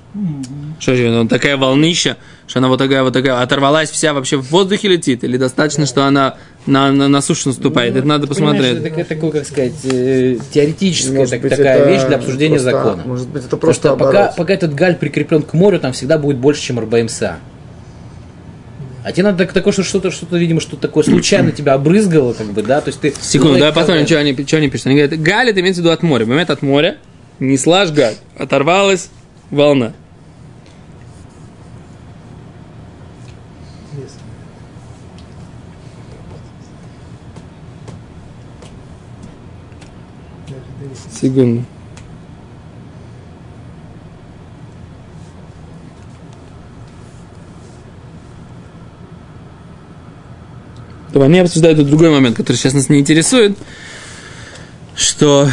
Что 0.80 0.96
же, 0.96 1.10
он 1.18 1.30
такая 1.30 1.56
волнища, 1.56 2.18
что 2.46 2.60
она 2.60 2.68
вот 2.68 2.80
такая, 2.80 3.02
вот 3.04 3.14
такая, 3.14 3.42
оторвалась 3.42 3.90
вся 3.90 4.14
вообще 4.14 4.36
в 4.36 4.50
воздухе 4.50 4.90
летит, 4.90 5.24
или 5.24 5.38
достаточно, 5.38 5.86
что 5.86 6.04
она 6.06 6.36
на, 6.66 6.92
на, 6.92 7.08
на 7.08 7.22
сушу 7.22 7.50
наступает. 7.50 7.96
это 7.96 8.08
надо 8.08 8.28
Понимаешь, 8.28 8.58
посмотреть. 8.60 8.98
Это 8.98 9.10
такое, 9.16 9.32
как 9.32 9.46
сказать, 9.48 9.74
э, 9.84 10.38
теоретическая 10.54 11.18
Может 11.18 11.32
так- 11.32 11.42
быть, 11.42 11.52
такая 11.52 11.88
вещь 11.88 12.04
для 12.04 12.18
обсуждения 12.18 12.56
просто- 12.60 12.72
закона. 12.72 13.04
Может 13.06 13.28
быть, 13.30 13.42
это 13.46 13.58
Потому 13.58 13.62
просто 13.62 13.88
что 13.90 13.98
пока, 13.98 14.28
пока 14.38 14.54
этот 14.54 14.76
галь 14.76 14.96
прикреплен 14.96 15.42
к 15.42 15.54
морю, 15.54 15.80
там 15.80 15.94
всегда 15.94 16.18
будет 16.18 16.38
больше, 16.38 16.62
чем 16.62 16.80
РБМСА. 16.80 17.38
А 19.04 19.12
тебе 19.12 19.24
надо 19.24 19.40
так- 19.40 19.54
такое, 19.54 19.74
что 19.74 19.82
что-то, 19.84 20.12
что-то, 20.12 20.38
видимо, 20.38 20.62
что 20.62 20.78
такое 20.78 21.04
случайно 21.04 21.52
тебя 21.52 21.74
обрызгало, 21.74 22.34
как 22.34 22.48
бы, 22.48 22.62
да, 22.62 22.82
то 22.82 22.90
есть 22.90 23.00
ты... 23.02 23.12
Секунду, 23.20 23.54
Ну, 23.54 23.60
давай 23.60 23.74
посмотрим, 23.74 24.06
что 24.06 24.20
они, 24.20 24.38
что 24.46 24.58
они 24.58 24.70
пишут. 24.70 24.88
Они 24.88 24.96
говорят, 25.02 25.20
галь 25.20 25.50
это 25.50 25.60
имеется 25.62 25.82
в 25.82 25.86
виду 25.86 25.92
от 25.94 26.04
моря. 26.04 26.28
Момент 26.28 26.52
от 26.52 26.62
моря, 26.62 26.98
не 27.40 27.58
слаж 27.58 27.90
галь, 27.90 28.14
оторвалась 28.38 29.10
волна. 29.50 29.94
Секунду. 41.22 41.64
То 51.14 51.22
они 51.22 51.40
обсуждают 51.40 51.78
тут 51.78 51.88
другой 51.88 52.10
момент, 52.10 52.38
который 52.38 52.56
сейчас 52.56 52.74
нас 52.74 52.90
не 52.90 53.00
интересует, 53.00 53.58
что 54.96 55.48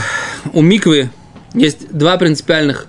у 0.53 0.63
миквы 0.63 1.11
есть 1.53 1.89
два 1.91 2.17
принципиальных, 2.17 2.87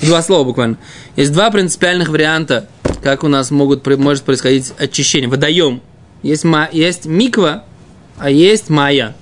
два 0.00 0.22
слова 0.22 0.44
буквально, 0.44 0.78
есть 1.16 1.32
два 1.32 1.50
принципиальных 1.50 2.08
варианта, 2.08 2.68
как 3.02 3.24
у 3.24 3.28
нас 3.28 3.50
могут, 3.50 3.86
может 3.98 4.22
происходить 4.24 4.72
очищение. 4.78 5.28
Водоем. 5.28 5.82
Есть, 6.22 6.44
ма, 6.44 6.68
есть 6.70 7.06
миква, 7.06 7.64
а 8.18 8.30
есть 8.30 8.70
майя. 8.70 9.16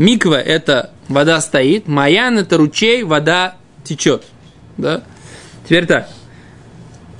Миква– 0.00 0.40
это 0.40 0.92
вода 1.08 1.42
стоит, 1.42 1.86
маян– 1.86 2.38
это 2.38 2.56
ручей, 2.56 3.02
вода 3.02 3.56
течет. 3.84 4.24
Да? 4.78 5.02
Теперь 5.64 5.84
так. 5.84 6.08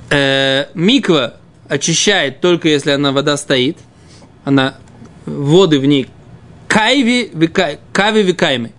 Э, 0.09 0.65
миква 0.73 1.35
очищает 1.69 2.41
только 2.41 2.69
если 2.69 2.89
она 2.89 3.11
вода 3.11 3.37
стоит. 3.37 3.77
Она 4.45 4.77
воды 5.27 5.79
в 5.79 5.85
ней 5.85 6.09
кайви, 6.67 7.29
вика- 7.31 7.77
кави 7.93 8.23
викайми. 8.23 8.71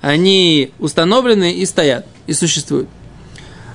Они 0.00 0.72
установлены 0.78 1.52
и 1.52 1.66
стоят, 1.66 2.06
и 2.26 2.32
существуют. 2.32 2.88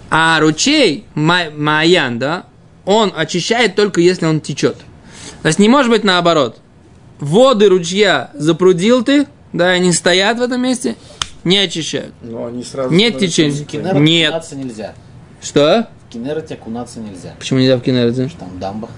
А 0.10 0.40
ручей, 0.40 1.06
ма- 1.14 1.52
маян, 1.56 2.18
да, 2.18 2.48
он 2.84 3.14
очищает 3.16 3.76
только 3.76 4.02
если 4.02 4.26
он 4.26 4.42
течет. 4.42 4.78
То 5.44 5.50
есть 5.50 5.60
не 5.60 5.70
может 5.70 5.92
быть 5.92 6.04
наоборот. 6.04 6.58
Воды 7.20 7.70
ручья 7.70 8.32
запрудил 8.34 9.04
ты, 9.04 9.28
да, 9.58 9.70
они 9.70 9.92
стоят 9.92 10.40
в 10.40 10.42
этом 10.42 10.62
месте, 10.62 10.96
не 11.44 11.58
очищают. 11.58 12.14
Но 12.22 12.46
они 12.46 12.64
сразу 12.64 12.94
Нет 12.94 13.18
течения. 13.18 13.66
В 13.94 14.00
Нет. 14.00 14.30
окунаться 14.30 14.56
нельзя. 14.56 14.94
Что? 15.42 15.88
В 16.08 16.14
Кенероте 16.14 16.54
окунаться 16.56 17.00
нельзя. 17.00 17.34
Почему 17.38 17.60
нельзя 17.60 17.78
в 17.78 17.82
Кинерде? 17.82 18.30
Там 18.40 18.60
дамба. 18.60 18.90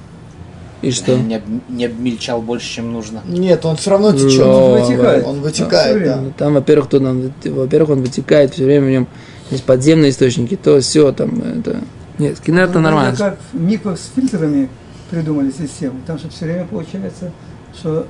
И 0.82 0.92
что? 0.92 1.18
Не, 1.18 1.36
об- 1.36 1.44
не 1.70 1.86
обмельчал 1.86 2.42
больше, 2.42 2.76
чем 2.76 2.94
нужно. 2.94 3.22
Нет, 3.26 3.66
он 3.66 3.76
все 3.76 3.90
равно 3.92 4.14
течет. 4.14 4.42
О, 4.46 4.78
вытекает. 4.80 5.26
Он 5.26 5.42
вытекает, 5.42 6.04
да. 6.06 6.16
Ну, 6.18 6.34
Там, 6.38 6.54
во-первых, 6.54 6.88
то 6.90 7.00
нам, 7.00 7.34
во-первых, 7.44 7.90
он 7.98 8.02
вытекает 8.02 8.54
все 8.54 8.64
время 8.64 8.88
в 8.88 8.90
нем 8.90 9.08
есть 9.52 9.64
подземные 9.66 10.12
источники, 10.12 10.56
то 10.56 10.80
все 10.80 11.12
там 11.12 11.40
это. 11.42 11.82
Нет, 12.20 12.40
Кинер 12.40 12.64
это 12.66 12.74
Ну, 12.76 12.82
нормально. 12.82 13.18
Как 13.18 13.40
микро 13.54 13.96
с 13.96 14.12
фильтрами 14.16 14.70
придумали 15.10 15.52
систему. 15.52 16.00
Там 16.06 16.20
же 16.20 16.30
все 16.30 16.46
время 16.46 16.66
получается, 16.66 17.32
что 17.78 18.06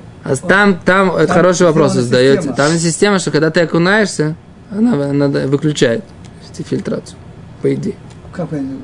там, 0.48 0.80
там, 0.84 1.16
это 1.16 1.28
Там 1.28 1.38
хороший 1.38 1.68
вопрос 1.68 1.94
задаете. 1.94 2.42
система. 2.44 2.56
Там 2.56 2.78
система, 2.78 3.20
что 3.20 3.32
когда 3.32 3.52
ты 3.52 3.62
окунаешься, 3.62 4.36
она, 4.72 5.10
она 5.10 5.28
выключает 5.48 6.04
фильтрацию, 6.68 7.18
по 7.62 7.74
идее. 7.74 7.96
как 8.34 8.52
они 8.52 8.80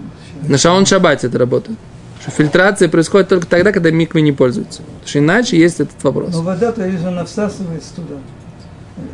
На 0.48 0.58
Шаон 0.58 0.86
Шабате 0.86 1.28
это 1.28 1.38
работает. 1.38 1.78
Что 2.22 2.32
фильтрация 2.32 2.88
происходит 2.88 3.28
только 3.28 3.48
тогда, 3.48 3.72
когда 3.72 3.92
миквы 3.92 4.22
не 4.22 4.32
пользуются. 4.32 4.82
Потому 4.82 5.08
что 5.08 5.20
иначе 5.20 5.60
есть 5.60 5.80
этот 5.82 6.02
вопрос. 6.04 6.30
Но 6.34 6.42
вода, 6.42 6.72
то 6.72 6.86
есть 6.88 7.04
она 7.04 7.26
всасывается 7.26 7.96
туда. 7.96 8.16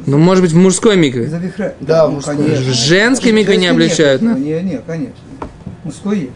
Ну, 0.05 0.17
может 0.19 0.43
быть, 0.43 0.53
в 0.53 0.57
мужской 0.57 0.95
микве. 0.95 1.27
Да, 1.79 2.07
ну, 2.07 2.15
мужской. 2.15 2.35
В 2.35 2.73
женской 2.73 3.31
микве 3.31 3.57
не 3.57 3.67
облегчают, 3.67 4.21
нет 4.21 4.33
да? 4.33 4.39
этого, 4.39 4.45
Не, 4.45 4.61
не, 4.69 4.77
конечно. 4.85 5.15
Мужской 5.83 6.19
есть. 6.19 6.31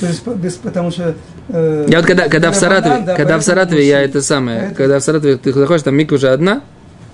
То 0.00 0.06
есть, 0.06 0.26
без, 0.26 0.54
потому 0.54 0.90
что... 0.90 1.14
э, 1.48 1.86
Я 1.88 1.98
вот 1.98 2.06
когда, 2.06 2.28
когда 2.28 2.50
в 2.50 2.56
Саратове, 2.56 2.90
банан, 2.94 3.04
да, 3.06 3.14
когда 3.16 3.38
в 3.38 3.42
Саратове 3.42 3.86
я 3.86 4.02
это 4.02 4.22
самое, 4.22 4.58
Поэтому- 4.58 4.76
когда 4.76 4.98
в 4.98 5.02
Саратове 5.02 5.36
ты 5.36 5.52
заходишь, 5.52 5.82
там 5.82 5.94
миква 5.96 6.16
уже 6.16 6.28
одна, 6.30 6.62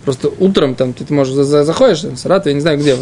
просто 0.04 0.30
утром 0.38 0.74
там 0.74 0.92
ты 0.94 1.12
можешь 1.12 1.34
за- 1.34 1.44
за- 1.44 1.64
заходишь 1.64 2.02
в 2.04 2.16
Саратове, 2.16 2.52
я 2.52 2.54
не 2.54 2.60
знаю 2.60 2.78
где, 2.78 2.96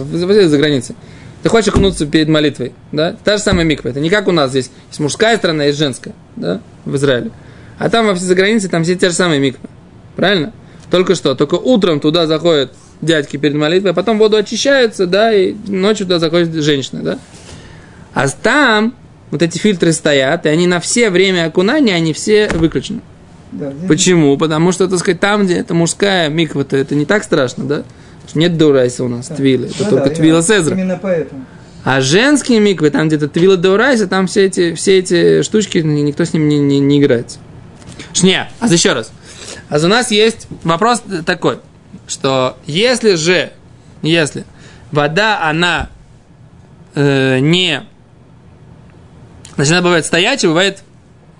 за 0.48 0.58
границей. 0.58 0.96
Ты 1.42 1.48
хочешь 1.48 1.68
окунуться 1.68 2.06
перед 2.06 2.28
молитвой, 2.28 2.72
да? 2.90 3.14
Та 3.22 3.36
же 3.36 3.42
самая 3.44 3.64
миква. 3.64 3.90
Это 3.90 4.00
не 4.00 4.10
как 4.10 4.26
у 4.26 4.32
нас 4.32 4.50
здесь. 4.50 4.70
Есть 4.88 4.98
мужская 4.98 5.36
сторона, 5.36 5.64
есть 5.64 5.78
женская, 5.78 6.12
да, 6.34 6.60
в 6.84 6.96
Израиле. 6.96 7.30
А 7.78 7.88
там 7.88 8.06
вообще 8.06 8.24
за 8.24 8.34
границей, 8.34 8.68
там 8.68 8.82
все 8.82 8.96
те 8.96 9.08
же 9.10 9.14
самые 9.14 9.38
миквы. 9.38 9.60
Правильно? 10.16 10.52
Только 10.90 11.14
что, 11.14 11.36
только 11.36 11.54
утром 11.54 12.00
туда 12.00 12.26
заходит 12.26 12.72
дядьки 13.00 13.36
перед 13.36 13.54
молитвой, 13.54 13.92
а 13.92 13.94
потом 13.94 14.18
воду 14.18 14.36
очищаются, 14.36 15.06
да, 15.06 15.32
и 15.32 15.54
ночью 15.68 16.06
туда 16.06 16.18
заходит 16.18 16.52
женщина, 16.64 17.02
да. 17.02 17.18
А 18.14 18.28
там 18.28 18.94
вот 19.30 19.42
эти 19.42 19.58
фильтры 19.58 19.92
стоят, 19.92 20.46
и 20.46 20.48
они 20.48 20.66
на 20.66 20.80
все 20.80 21.10
время 21.10 21.46
окунания, 21.46 21.94
они 21.94 22.12
все 22.12 22.48
выключены. 22.48 23.00
Да, 23.52 23.72
Почему? 23.88 24.36
Потому 24.36 24.72
что, 24.72 24.88
так 24.88 24.98
сказать, 24.98 25.20
там, 25.20 25.44
где 25.46 25.56
это 25.56 25.72
мужская 25.74 26.28
миква, 26.28 26.64
то 26.64 26.76
это 26.76 26.94
не 26.94 27.06
так 27.06 27.24
страшно, 27.24 27.64
да? 27.64 27.82
Нет 28.34 28.58
дурайса 28.58 29.04
у 29.04 29.08
нас, 29.08 29.28
Да. 29.28 29.36
твилы, 29.36 29.66
это 29.68 29.84
Да, 29.84 29.90
только 29.90 30.08
да, 30.10 30.14
твила 30.14 30.42
Сезра. 30.42 30.74
Именно 30.76 30.98
поэтому. 31.00 31.46
А 31.84 32.02
женские 32.02 32.60
миквы, 32.60 32.90
там 32.90 33.08
где-то 33.08 33.28
твила 33.28 33.56
Деурайса, 33.56 34.06
там 34.06 34.26
все 34.26 34.44
эти, 34.44 34.74
все 34.74 34.98
эти 34.98 35.42
штучки, 35.42 35.78
ни- 35.78 36.02
никто 36.02 36.24
с 36.24 36.34
ним 36.34 36.46
не, 36.46 36.58
не, 36.58 36.78
не 36.80 37.00
играется. 37.00 37.38
Шне, 38.12 38.50
а 38.60 38.66
еще 38.66 38.92
раз. 38.92 39.10
А 39.70 39.78
у 39.78 39.86
нас 39.86 40.10
есть 40.10 40.46
вопрос 40.64 41.02
такой, 41.24 41.58
что 42.06 42.58
если 42.66 43.14
же, 43.14 43.50
если 44.02 44.44
вода, 44.92 45.48
она 45.48 45.88
э, 46.94 47.38
не... 47.38 47.82
Значит, 49.58 49.72
она 49.72 49.82
бывает 49.82 50.06
стоячая, 50.06 50.46
бывает, 50.46 50.84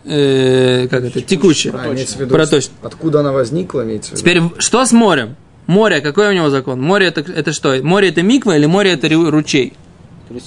э, 0.04 0.88
как 0.90 1.04
это, 1.04 1.20
текущая. 1.20 1.70
А, 1.70 1.87
виду, 1.87 2.37
откуда 2.82 3.20
она 3.20 3.30
возникла, 3.30 3.84
имеется 3.84 4.10
в 4.10 4.12
виду. 4.14 4.20
Теперь, 4.20 4.42
что 4.58 4.84
с 4.84 4.90
морем? 4.90 5.37
Море, 5.68 6.00
какой 6.00 6.28
у 6.28 6.32
него 6.32 6.50
закон? 6.50 6.82
Море 6.82 7.06
это, 7.06 7.20
это 7.20 7.52
что? 7.52 7.80
Море 7.80 8.08
это 8.08 8.22
миква 8.22 8.56
или 8.56 8.66
море 8.66 8.94
это 8.94 9.08
ручей? 9.08 9.75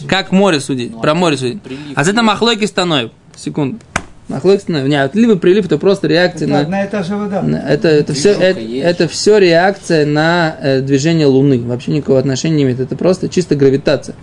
Как 0.09 0.33
море 0.33 0.59
судить? 0.59 0.91
Ну, 0.91 0.99
Про 0.99 1.13
море 1.15 1.37
судить. 1.37 1.61
прилив. 1.61 1.93
А 1.95 2.01
это 2.01 2.21
махлойки 2.21 2.65
становится. 2.65 3.15
Секунду. 3.37 3.79
Махлойки 4.27 4.63
становится. 4.63 4.89
Не, 4.89 5.01
отлив 5.01 5.29
и 5.29 5.35
прилив 5.37 5.65
это 5.67 5.77
просто 5.77 6.07
реакция 6.07 6.47
Это 6.47 6.53
на... 6.55 6.59
одна 6.59 6.83
и 6.83 6.89
та 6.89 7.03
же 7.03 7.15
вода. 7.15 7.41
на- 7.41 7.55
Это, 7.55 7.87
это, 7.87 8.13
все, 8.13 8.31
это, 8.31 8.59
есть. 8.59 8.83
это 8.85 9.07
все 9.07 9.37
реакция 9.37 10.05
на 10.05 10.57
э, 10.59 10.81
движение 10.81 11.25
Луны. 11.27 11.59
Вообще 11.61 11.91
никакого 11.91 12.19
отношения 12.19 12.57
не 12.57 12.63
имеет. 12.63 12.81
Это 12.81 12.97
просто 12.97 13.29
чисто 13.29 13.55
гравитация. 13.55 14.15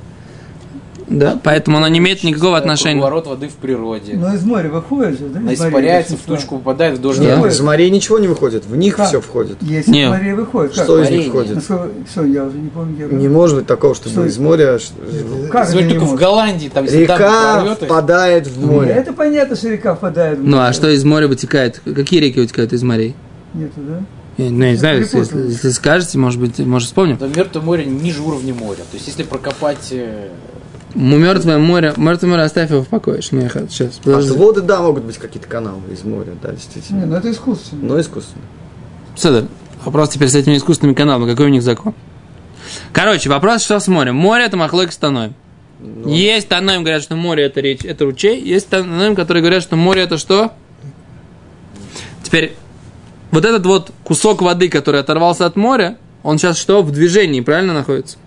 Да, 1.11 1.39
поэтому 1.43 1.79
она 1.79 1.89
не 1.89 1.99
имеет 2.01 2.23
никакого 2.23 2.59
отношения. 2.59 3.01
Круговорот 3.01 3.27
воды 3.27 3.49
в 3.49 3.55
природе. 3.55 4.15
Но 4.15 4.35
из 4.35 4.45
моря 4.45 4.69
выходит 4.69 5.19
же, 5.19 5.27
да? 5.29 5.39
Она 5.41 5.55
испаряется, 5.55 6.17
в 6.17 6.21
тучку 6.21 6.59
попадает, 6.59 6.99
в 6.99 7.01
дождь. 7.01 7.19
Да. 7.21 7.37
Нет, 7.37 7.47
из 7.53 7.61
морей 7.61 7.89
ничего 7.91 8.19
не 8.19 8.29
выходит, 8.29 8.67
в 8.67 8.77
них 8.77 8.97
Как? 8.97 9.09
все 9.09 9.21
входит. 9.21 9.57
Есть 9.63 9.89
Не. 9.89 10.05
из 10.05 10.09
моря 10.11 10.35
выходит. 10.37 10.75
Как? 10.75 10.85
Что 10.85 11.03
из 11.03 11.11
них 11.11 11.29
входит? 11.29 11.55
Ну, 11.57 11.61
что, 12.11 12.25
я 12.25 12.45
уже 12.45 12.59
не 12.59 12.69
помню, 12.69 13.07
где. 13.09 13.17
Не 13.17 13.29
может 13.29 13.57
быть 13.57 13.67
такого, 13.67 13.95
чтобы 13.95 14.13
Что? 14.13 14.27
из 14.27 14.39
моря 14.39 14.79
Как 15.51 15.63
это 15.63 15.73
Смотри, 15.73 15.91
только 15.95 16.05
в? 16.05 16.15
Голландии, 16.15 16.71
там 16.73 16.85
если 16.85 16.99
река 16.99 17.75
впадает 17.75 18.47
в 18.47 18.67
море. 18.67 18.91
Это 18.91 19.13
понятно, 19.13 19.57
что 19.57 19.69
река 19.71 19.95
впадает 19.95 20.39
в 20.39 20.45
Ну, 20.47 20.59
а 20.59 20.63
море. 20.65 20.73
что 20.75 20.89
из 20.91 21.05
моря 21.05 21.27
вытекает? 21.29 21.81
Какие 21.85 22.21
реки 22.21 22.39
вытекают 22.41 22.73
из 22.73 22.83
морей? 22.83 23.15
Нету, 23.55 23.73
да? 23.79 24.03
Я 24.37 24.51
ну, 24.51 24.63
я 24.65 24.71
не 24.73 24.77
знаю, 24.77 25.01
если, 25.01 25.19
если- 25.19 25.49
если 25.49 25.71
скажете, 25.71 26.17
может 26.19 26.39
быть, 26.41 26.59
может 26.61 26.87
вспомним. 26.89 27.17
то 27.17 27.27
мертвое 27.27 27.63
море 27.63 27.87
ниже 27.87 28.23
уровня 28.23 28.55
моря. 28.55 28.77
То 28.91 28.95
есть 28.95 29.07
если 29.09 29.23
прокопать... 29.25 29.93
э, 30.99 31.17
Мертвое 31.19 31.59
море, 31.59 31.95
мертвое 31.97 32.31
море 32.31 32.43
оставь 32.43 32.71
его 32.71 32.83
в 32.83 32.89
покое. 32.89 33.23
Шмеха. 33.23 33.67
Сейчас, 33.69 33.99
А 34.01 34.05
подожди. 34.05 34.33
воды, 34.37 34.61
да, 34.63 34.81
могут 34.83 35.05
быть 35.05 35.19
какие-то 35.19 35.49
каналы 35.49 35.81
из 35.93 36.05
моря, 36.05 36.33
да, 36.43 36.53
действительно. 36.53 37.01
Не, 37.01 37.07
ну 37.07 37.17
это 37.17 37.31
искусственно. 37.31 37.83
Но 37.85 38.01
искусственно. 38.01 38.45
Седер. 39.17 39.47
Вопрос 39.85 40.11
теперь 40.11 40.29
с 40.29 40.35
этими 40.35 40.57
искусственными 40.57 40.95
каналами. 40.95 41.31
Какой 41.31 41.47
у 41.47 41.51
них 41.51 41.63
закон? 41.63 41.95
Короче, 42.93 43.31
вопрос, 43.31 43.63
что 43.63 43.79
с 43.81 43.89
морем. 43.89 44.17
Море 44.17 44.45
это 44.45 44.57
махлойк 44.57 44.93
с 44.93 44.97
таноем. 44.97 45.35
Ну, 45.81 46.09
Есть 46.09 46.49
таноем, 46.49 46.83
говорят, 46.83 47.03
что 47.03 47.15
море 47.15 47.45
это 47.45 47.61
речь, 47.61 47.85
это 47.85 48.05
ручей. 48.05 48.43
Есть 48.43 48.69
таноем, 48.69 49.15
которые 49.15 49.43
говорят, 49.43 49.63
что 49.63 49.77
море 49.77 50.03
это 50.03 50.19
что? 50.19 50.53
Теперь, 52.25 52.57
вот 53.31 53.45
этот 53.45 53.65
вот 53.65 53.93
кусок 54.05 54.43
воды, 54.43 54.69
который 54.69 55.01
оторвался 55.01 55.47
от 55.47 55.55
моря, 55.57 55.97
он 56.25 56.39
сейчас 56.39 56.59
что? 56.59 56.83
В 56.83 56.91
движении, 56.91 57.41
правильно 57.41 57.73
находится? 57.73 58.19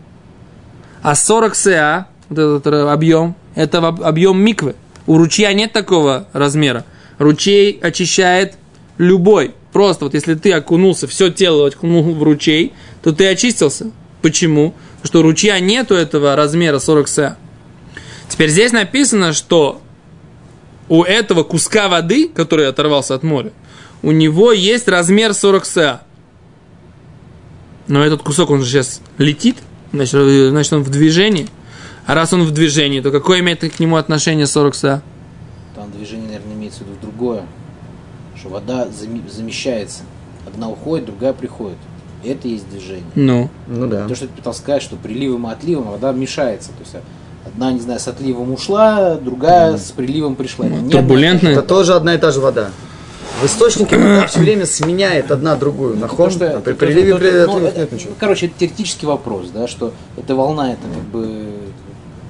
А 1.01 1.13
40 1.15 1.55
СА, 1.55 2.07
вот 2.31 2.39
этот 2.39 2.73
э, 2.73 2.89
объем, 2.89 3.35
это 3.55 3.79
объем 3.79 4.41
миквы. 4.41 4.75
У 5.05 5.17
ручья 5.17 5.53
нет 5.53 5.73
такого 5.73 6.27
размера. 6.33 6.85
Ручей 7.17 7.77
очищает 7.81 8.56
любой. 8.97 9.53
Просто 9.73 10.06
вот 10.06 10.13
если 10.13 10.36
ты 10.36 10.53
окунулся, 10.53 11.08
все 11.08 11.29
тело 11.29 11.67
окунул 11.67 12.13
в 12.13 12.23
ручей, 12.23 12.73
то 13.03 13.12
ты 13.12 13.27
очистился. 13.27 13.91
Почему? 14.21 14.73
Потому 15.01 15.08
что 15.08 15.21
ручья 15.21 15.60
нету 15.60 15.95
этого 15.95 16.36
размера 16.36 16.79
40 16.79 17.08
СА. 17.08 17.38
Теперь 18.29 18.49
здесь 18.49 18.71
написано, 18.71 19.34
что 19.34 19.82
у 20.88 21.03
этого 21.03 21.43
куска 21.43 21.89
воды, 21.89 22.29
который 22.29 22.67
оторвался 22.67 23.15
от 23.15 23.23
моря, 23.23 23.51
у 24.03 24.12
него 24.12 24.51
есть 24.51 24.88
размер 24.88 25.34
40 25.34 25.65
СА. 25.65 26.01
Но 27.88 28.06
этот 28.06 28.21
кусок, 28.21 28.51
он 28.51 28.62
же 28.62 28.69
сейчас 28.69 29.01
летит, 29.17 29.58
значит, 29.91 30.13
э, 30.15 30.49
значит, 30.49 30.73
он 30.73 30.84
в 30.84 30.89
движении. 30.89 31.47
А 32.12 32.13
раз 32.13 32.34
он 32.34 32.43
в 32.43 32.52
движении, 32.52 33.00
то 33.00 33.10
какое 33.10 33.39
имеет 33.39 33.62
к 33.62 33.80
нему 33.80 33.95
отношение 33.95 34.45
40 34.45 34.76
СА? 34.76 35.02
Там 35.74 35.89
движение, 35.93 36.28
наверное, 36.28 36.56
имеется 36.56 36.84
в 36.84 36.88
виду 36.88 36.97
другое. 37.02 37.43
Что 38.38 38.50
вода 38.50 38.89
замещается. 38.89 40.02
Одна 40.45 40.69
уходит, 40.69 41.06
другая 41.06 41.32
приходит. 41.32 41.78
Это 42.26 42.50
и 42.50 42.52
есть 42.52 42.69
движение. 42.69 43.06
Ну, 43.15 43.50
Ну 43.67 43.88
да. 43.88 44.10
То, 44.10 44.15
что 44.15 44.28
ты 44.28 44.34
пытался 44.34 44.60
сказать, 44.60 44.82
что 44.82 44.97
приливом 44.97 45.47
и 45.47 45.54
отливом 45.54 45.89
вода 45.89 46.12
мешается. 46.12 46.71
То 46.71 46.82
есть 46.82 46.95
одна, 47.45 47.71
не 47.71 47.80
знаю, 47.80 48.02
с 48.02 48.10
отливом 48.10 48.52
ушла, 48.52 49.15
другая 49.15 49.78
с 49.78 49.91
приливом 49.91 50.36
пришла. 50.36 50.65
Ну, 50.65 50.82
Не 50.82 50.82
одна 50.82 50.89
и 50.89 50.91
та 50.91 50.97
же. 50.97 51.08
турбулентная. 51.08 51.52
Это 51.54 51.62
тоже 51.62 51.93
одна 51.93 52.15
и 52.15 52.17
та 52.17 52.32
же 52.32 52.41
вода. 52.41 52.71
В 53.41 53.45
источнике 53.45 53.97
вода 53.97 54.28
все 54.28 54.39
время 54.39 54.65
сменяет 54.65 55.32
одна 55.32 55.56
другую. 55.56 55.95
На 55.95 56.10
ход, 56.10 56.34
что- 56.34 56.58
а 56.58 56.60
при 56.60 56.74
приливе 56.74 57.15
при 57.15 57.32
ну, 57.32 57.43
отливе 57.54 57.67
это- 57.69 57.80
нет 57.80 57.91
ничего. 57.93 58.12
Короче, 58.19 58.47
это 58.47 58.56
теоретический 58.60 59.08
вопрос, 59.08 59.47
да, 59.54 59.69
что 59.69 59.93
эта 60.17 60.36
волна, 60.36 60.74
это 60.74 60.82
как 60.93 61.04
бы... 61.04 61.61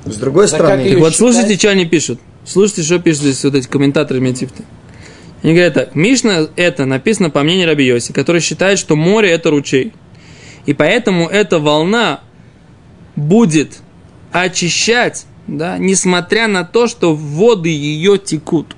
С 0.05 0.15
другой 0.17 0.45
Да 0.45 0.55
стороны, 0.57 0.89
Так 0.89 0.99
вот, 0.99 1.15
слушайте, 1.15 1.57
что 1.57 1.69
они 1.69 1.85
пишут. 1.85 2.19
Слушайте, 2.45 2.83
что 2.83 2.99
пишут 2.99 3.21
здесь 3.21 3.43
вот 3.43 3.55
эти 3.55 3.67
комментаторы 3.67 4.19
Метифта. 4.19 4.63
Они 5.43 5.53
говорят 5.53 5.73
так. 5.73 5.95
Мишна 5.95 6.47
это 6.55 6.85
написано 6.85 7.29
по 7.29 7.43
мнению 7.43 7.67
Раби 7.67 7.85
Йоси, 7.85 8.13
который 8.13 8.41
считает, 8.41 8.79
что 8.79 8.95
море 8.95 9.31
это 9.31 9.49
ручей. 9.49 9.93
И 10.65 10.73
поэтому 10.73 11.27
эта 11.27 11.59
волна 11.59 12.21
будет 13.15 13.79
очищать, 14.31 15.25
да, 15.47 15.77
несмотря 15.77 16.47
на 16.47 16.63
то, 16.63 16.87
что 16.87 17.15
воды 17.15 17.69
ее 17.69 18.17
текут. 18.17 18.75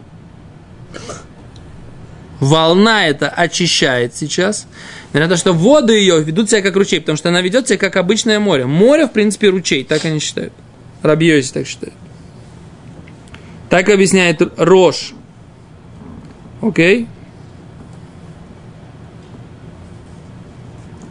Волна 2.39 3.07
это 3.07 3.29
очищает 3.29 4.15
сейчас. 4.15 4.67
Несмотря 5.13 5.37
что 5.37 5.53
воды 5.53 5.93
ее 5.93 6.21
ведут 6.21 6.49
себя 6.49 6.61
как 6.61 6.75
ручей, 6.75 6.99
потому 6.99 7.17
что 7.17 7.29
она 7.29 7.41
ведет 7.41 7.67
себя 7.67 7.77
как 7.77 7.95
обычное 7.95 8.39
море. 8.39 8.65
Море, 8.65 9.07
в 9.07 9.11
принципе, 9.11 9.49
ручей, 9.49 9.83
так 9.83 10.03
они 10.05 10.19
считают. 10.19 10.53
Рабьёси 11.03 11.53
так 11.53 11.67
считает. 11.67 11.93
Так 13.69 13.89
объясняет 13.89 14.41
Рош. 14.57 15.13
Окей? 16.61 17.07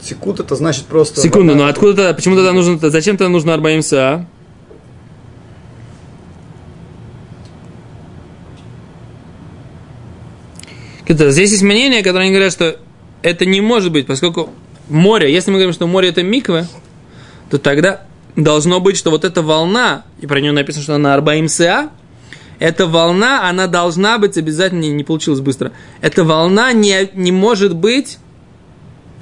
секунд 0.02 0.40
это 0.40 0.56
значит 0.56 0.86
просто... 0.86 1.20
Секунду, 1.20 1.52
вода- 1.52 1.64
ну 1.64 1.70
откуда 1.70 1.94
тогда, 1.94 2.14
почему 2.14 2.34
тогда 2.34 2.52
нужно, 2.52 2.90
зачем 2.90 3.16
тогда 3.16 3.30
нужно 3.30 3.54
Арбаимса? 3.54 4.26
Здесь 11.08 11.50
есть 11.50 11.62
мнение, 11.62 12.02
которое 12.02 12.22
они 12.22 12.30
говорят, 12.30 12.52
что 12.52 12.78
это 13.22 13.44
не 13.44 13.60
может 13.60 13.92
быть, 13.92 14.06
поскольку 14.06 14.50
море, 14.88 15.32
если 15.32 15.50
мы 15.50 15.58
говорим, 15.58 15.74
что 15.74 15.86
море 15.86 16.08
это 16.08 16.22
миквы, 16.22 16.66
то 17.50 17.58
тогда 17.58 18.06
должно 18.36 18.80
быть, 18.80 18.96
что 18.96 19.10
вот 19.10 19.24
эта 19.24 19.42
волна, 19.42 20.04
и 20.20 20.26
про 20.26 20.40
нее 20.40 20.52
написано, 20.52 20.82
что 20.82 20.94
она 20.94 21.14
Арбаим 21.14 21.48
Сеа, 21.48 21.90
эта 22.58 22.86
волна, 22.86 23.48
она 23.48 23.66
должна 23.66 24.18
быть 24.18 24.36
обязательно, 24.38 24.80
не, 24.80 24.90
не 24.90 25.04
получилось 25.04 25.40
быстро, 25.40 25.72
эта 26.00 26.24
волна 26.24 26.72
не, 26.72 27.10
не 27.14 27.32
может 27.32 27.74
быть 27.74 28.18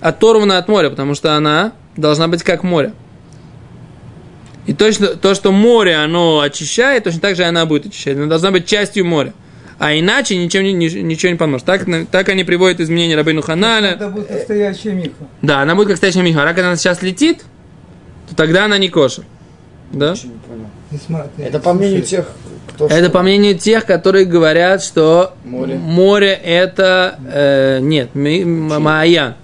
оторвана 0.01 0.59
от 0.59 0.69
моря, 0.69 0.91
потому 0.91 1.15
что 1.15 1.35
она 1.37 1.73
должна 1.97 2.29
быть 2.29 2.43
как 2.43 2.63
море. 2.63 2.93
И 4.67 4.75
точно 4.75 5.09
то, 5.09 5.35
что 5.35 5.53
море, 5.53 5.97
оно 5.97 6.41
очищает, 6.41 7.05
точно 7.05 7.21
так 7.21 7.35
же 7.37 7.45
она 7.45 7.67
будет 7.67 7.87
очищать. 7.87 8.17
Она 8.17 8.27
должна 8.27 8.51
быть 8.51 8.67
частью 8.67 9.05
моря. 9.05 9.33
А 9.79 9.95
иначе 9.99 10.37
ничем, 10.37 10.63
не- 10.63 10.75
ни- 10.75 11.01
ничего 11.01 11.33
не 11.33 11.39
поможет. 11.39 11.67
Так, 11.67 11.87
так 12.11 12.29
они 12.29 12.45
приводят 12.45 12.81
изменения 12.81 13.17
Рабейну 13.17 13.41
Ханаля. 13.41 13.93
Это 13.93 14.09
будет 14.11 14.31
настоящая 14.31 14.93
миква. 14.93 15.27
Да, 15.41 15.63
она 15.63 15.75
будет 15.75 15.89
как 15.89 15.97
стоящая 15.97 16.23
миха. 16.23 16.43
А 16.43 16.47
когда 16.49 16.69
она 16.69 16.77
сейчас 16.77 17.01
летит, 17.01 17.45
то 18.31 18.37
тогда 18.37 18.65
она 18.65 18.79
не 18.79 18.89
кошер. 18.89 19.25
Да? 19.93 20.15
Это 21.39 21.59
по 21.61 21.73
мнению 21.73 22.03
тех, 22.03 22.27
кто... 22.69 22.87
Это 22.87 23.11
по 23.11 23.23
мнению 23.23 23.59
тех, 23.59 23.85
которые 23.85 24.25
говорят, 24.25 24.83
что 24.83 25.35
Море. 25.45 25.77
море 25.77 26.33
это... 26.33 27.19
э, 27.33 27.79
нет, 27.81 28.15
ми-. 28.15 29.35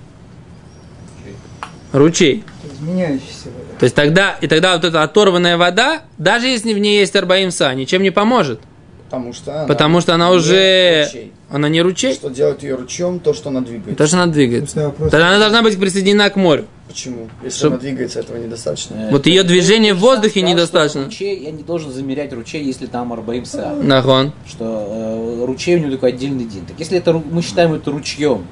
Ручей. 1.93 2.45
Изменяющаяся 2.73 3.47
вода. 3.47 3.79
То 3.79 3.85
есть 3.85 3.95
тогда, 3.97 4.37
и 4.41 4.47
тогда 4.47 4.75
вот 4.75 4.85
эта 4.85 5.03
оторванная 5.03 5.57
вода, 5.57 6.03
даже 6.19 6.47
если 6.47 6.75
в 6.75 6.79
ней 6.79 6.99
есть 7.01 7.15
арбаимса, 7.17 7.75
ничем 7.75 8.03
не 8.03 8.11
поможет. 8.11 8.61
Потому 9.05 9.33
что 9.33 9.53
она... 9.55 9.67
Потому 9.67 10.01
что 10.01 10.15
она 10.15 10.29
не 10.31 10.37
уже... 10.37 11.05
ручей. 11.07 11.33
Она 11.49 11.69
не 11.69 11.81
ручей, 11.81 12.13
Что 12.15 12.29
делает 12.29 12.63
ее 12.65 12.75
ручьем, 12.75 13.21
то, 13.21 13.33
что 13.33 13.51
она 13.51 13.61
двигается. 13.61 13.97
то, 13.97 14.07
что 14.07 14.17
она 14.17 14.27
вопрос- 14.27 15.11
Тогда 15.11 15.29
она 15.29 15.39
должна 15.39 15.63
быть 15.63 15.79
присоединена 15.79 16.29
к 16.31 16.37
морю. 16.37 16.67
Почему? 16.89 17.29
Если 17.43 17.59
Чтоб- 17.59 17.73
она 17.73 17.81
двигается, 17.81 18.21
этого 18.21 18.37
недостаточно. 18.37 19.09
Вот 19.11 19.27
ее 19.27 19.43
движение 19.43 19.93
в 19.93 19.99
воздухе 19.99 20.41
Сказал, 20.41 20.49
что 20.49 20.55
недостаточно. 20.57 21.05
Ручей, 21.05 21.43
я 21.45 21.51
не 21.51 21.63
должен 21.63 21.93
замерять 21.93 22.33
ручей, 22.33 22.63
если 22.65 22.87
там 22.87 23.13
Арбаимса. 23.13 23.75
Нахон. 23.83 24.33
Что 24.49 24.65
э, 24.89 25.45
ручей 25.47 25.77
у 25.77 25.79
него 25.81 25.91
такой 25.91 26.11
отдельный 26.11 26.45
день. 26.45 26.65
Так 26.67 26.79
если 26.79 26.99
это 26.99 27.13
мы 27.13 27.43
считаем 27.43 27.73
это 27.75 27.91
ручьем, 27.91 28.47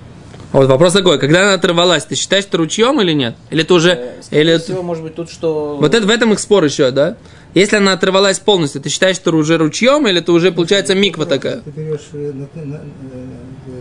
Вот 0.52 0.68
вопрос 0.68 0.92
такой, 0.92 1.18
когда 1.18 1.42
она 1.42 1.54
оторвалась, 1.54 2.04
ты 2.04 2.14
считаешь 2.16 2.44
это 2.44 2.58
ручьем 2.58 3.00
или 3.00 3.12
нет? 3.12 3.34
Или 3.50 3.62
это 3.62 3.74
уже... 3.74 3.90
э, 3.90 4.22
скорее 4.22 4.42
Или... 4.42 4.58
всего, 4.58 4.82
может 4.82 5.02
быть, 5.04 5.14
тут 5.14 5.30
что... 5.30 5.78
Вот 5.80 5.94
это, 5.94 6.06
в 6.06 6.10
этом 6.10 6.32
их 6.32 6.38
спор 6.40 6.64
еще, 6.64 6.90
да? 6.90 7.16
Если 7.54 7.76
она 7.76 7.92
оторвалась 7.92 8.40
полностью, 8.40 8.80
ты 8.80 8.88
считаешь, 8.88 9.16
что 9.16 9.30
уже 9.32 9.58
ручьем, 9.58 10.06
или 10.08 10.18
это 10.20 10.32
уже 10.32 10.50
получается 10.52 10.94
миква 10.96 11.24
такая? 11.26 11.60
Ты 11.60 11.70
берешь 11.70 12.00
э, 12.12 12.32
на- 12.34 12.62
на- 12.64 12.76
э, 12.76 13.80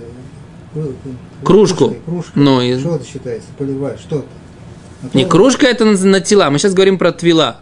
кру- 0.75 0.93
Кружку. 1.43 1.75
кружкой, 1.87 1.99
кружкой. 2.05 2.31
Ну, 2.43 2.61
и- 2.61 2.79
Что 2.79 2.95
это 2.95 3.05
считается? 3.05 3.47
Поливаешь, 3.57 3.99
что 3.99 4.17
это? 4.19 4.27
Не 5.13 5.25
кружка 5.25 5.67
это 5.67 5.85
на, 5.85 5.97
на 5.97 6.19
тела, 6.21 6.49
мы 6.49 6.59
сейчас 6.59 6.73
говорим 6.73 6.97
про 6.97 7.11
твила. 7.11 7.57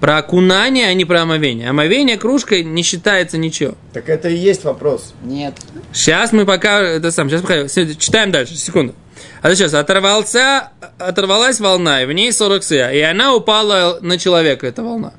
Про 0.00 0.18
окунание, 0.18 0.86
а 0.86 0.94
не 0.94 1.04
про 1.04 1.22
омовение. 1.22 1.70
Омовение 1.70 2.16
кружкой 2.18 2.62
не 2.62 2.82
считается 2.82 3.36
ничего. 3.36 3.74
Так 3.92 4.08
это 4.08 4.28
и 4.28 4.36
есть 4.36 4.62
вопрос. 4.64 5.12
Нет. 5.24 5.54
Сейчас 5.92 6.32
мы 6.32 6.46
пока 6.46 6.80
это 6.80 7.10
сам, 7.10 7.28
сейчас 7.28 7.42
пока 7.42 7.66
читаем 7.68 8.30
дальше, 8.30 8.54
секунду. 8.54 8.94
А 9.42 9.52
сейчас 9.54 9.74
оторвался, 9.74 10.70
оторвалась 10.98 11.58
волна, 11.58 12.02
и 12.02 12.06
в 12.06 12.12
ней 12.12 12.32
40 12.32 12.62
сыя, 12.62 12.90
и 12.92 13.00
она 13.00 13.34
упала 13.34 13.98
на 14.00 14.18
человека, 14.18 14.66
эта 14.68 14.82
волна. 14.84 15.12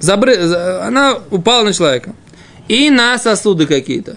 Забры... 0.00 0.46
за- 0.46 0.84
Она 0.86 1.18
упала 1.30 1.64
на 1.64 1.72
человека. 1.72 2.14
И 2.68 2.90
на 2.90 3.18
сосуды 3.18 3.66
какие-то. 3.66 4.16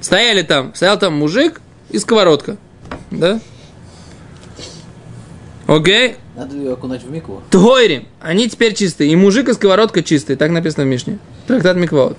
Стояли 0.00 0.42
там, 0.42 0.74
стоял 0.74 0.98
там 0.98 1.14
мужик 1.14 1.60
и 1.90 1.98
сковородка. 1.98 2.56
Да? 3.10 3.40
Окей? 5.76 6.16
Надо 6.36 6.54
ее 6.54 6.74
окунать 6.74 7.02
в 7.02 7.10
микву. 7.10 7.42
Тгойрим. 7.50 8.06
Они 8.20 8.48
теперь 8.48 8.74
чистые. 8.74 9.10
И 9.10 9.16
мужик, 9.16 9.48
и 9.48 9.54
сковородка 9.54 10.02
чистые. 10.02 10.36
Так 10.36 10.50
написано 10.50 10.84
в 10.84 10.88
Мишне. 10.88 11.18
Трактат 11.46 11.76
Микваот. 11.76 12.18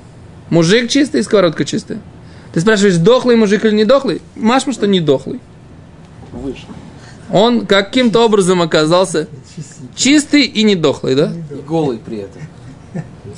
Мужик 0.49 0.89
чистый, 0.89 1.21
и 1.21 1.23
сковородка 1.23 1.63
чистая. 1.63 1.99
Ты 2.53 2.61
спрашиваешь, 2.61 2.97
дохлый 2.97 3.35
мужик 3.35 3.63
или 3.65 3.75
не 3.75 3.85
дохлый? 3.85 4.21
Машма, 4.35 4.73
что 4.73 4.87
не 4.87 4.99
дохлый. 4.99 5.39
Выше. 6.31 6.65
Он 7.31 7.65
каким-то 7.65 8.25
образом 8.25 8.61
оказался 8.61 9.27
чистый 9.95 10.43
и 10.43 10.63
не 10.63 10.75
дохлый, 10.75 11.15
да? 11.15 11.31
И 11.51 11.55
голый 11.67 11.99
при 11.99 12.17
этом. 12.19 12.41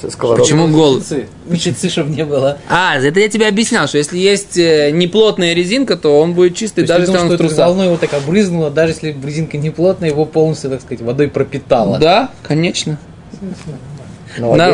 Со 0.01 0.12
сковородкой. 0.12 0.58
Почему? 0.58 0.67
Мышцы. 0.95 1.27
Мышцы, 1.47 1.89
чтобы 1.89 2.10
не 2.15 2.25
было. 2.25 2.58
А, 2.69 2.97
это 2.97 3.19
я 3.19 3.29
тебе 3.29 3.47
объяснял, 3.47 3.88
что 3.88 3.97
если 3.97 4.17
есть 4.17 4.58
э, 4.58 4.91
неплотная 4.91 5.53
резинка, 5.53 5.95
то 5.95 6.19
он 6.19 6.34
будет 6.34 6.55
чистый, 6.55 6.81
То 6.81 6.88
даже 6.89 7.05
если 7.12 7.17
он 7.17 7.29
в 7.29 7.38
трусах. 7.38 7.58
волной 7.60 7.86
его 7.88 7.97
так 7.97 8.13
обрызнуло, 8.13 8.69
даже 8.69 8.93
если 8.93 9.15
резинка 9.23 9.58
не 9.58 9.69
плотная, 9.69 10.10
его 10.10 10.25
полностью, 10.25 10.69
так 10.69 10.81
сказать, 10.81 11.01
водой 11.01 11.29
пропитала. 11.29 11.97
Да, 11.97 12.29
конечно. 12.43 12.97
Ну, 14.38 14.53
а 14.60 14.69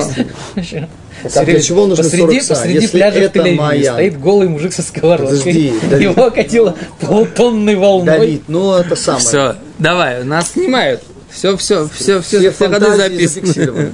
если- 0.55 0.87
Так 1.23 1.37
а 1.37 1.45
для 1.45 1.59
чего 1.61 1.85
нужны 1.85 2.03
посреди, 2.03 2.23
40 2.39 2.41
са? 2.43 2.53
посреди 2.55 2.73
Если 2.79 2.97
пляжа 2.97 3.19
в 3.19 3.21
это 3.21 3.39
Тель-Авиве 3.39 3.55
Майян? 3.55 3.93
стоит 3.93 4.19
голый 4.19 4.47
мужик 4.47 4.73
со 4.73 4.81
сковородкой. 4.81 5.37
Подожди, 5.37 5.73
Давид. 5.87 6.09
Его 6.09 6.25
окатило 6.25 6.75
полтонной 6.99 7.75
волной. 7.75 8.05
Давид, 8.17 8.43
ну 8.47 8.73
это 8.73 8.95
самое. 8.95 9.23
Все, 9.23 9.55
давай, 9.77 10.23
нас 10.23 10.53
снимают. 10.53 11.03
Все, 11.29 11.55
все, 11.57 11.87
все, 11.93 12.21
все, 12.21 12.39
Все 12.39 12.51
все 12.51 12.67
ходы 12.69 12.95
записаны. 12.97 13.93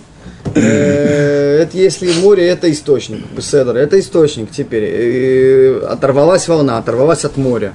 Э, 0.61 1.59
Это 1.63 1.77
если 1.77 2.11
море, 2.21 2.47
это 2.47 2.71
источник. 2.71 3.25
Седр, 3.41 3.75
это 3.77 3.99
источник 3.99 4.51
теперь. 4.51 4.83
Э, 4.83 5.79
Оторвалась 5.89 6.47
волна, 6.47 6.77
оторвалась 6.77 7.25
от 7.25 7.37
моря. 7.37 7.73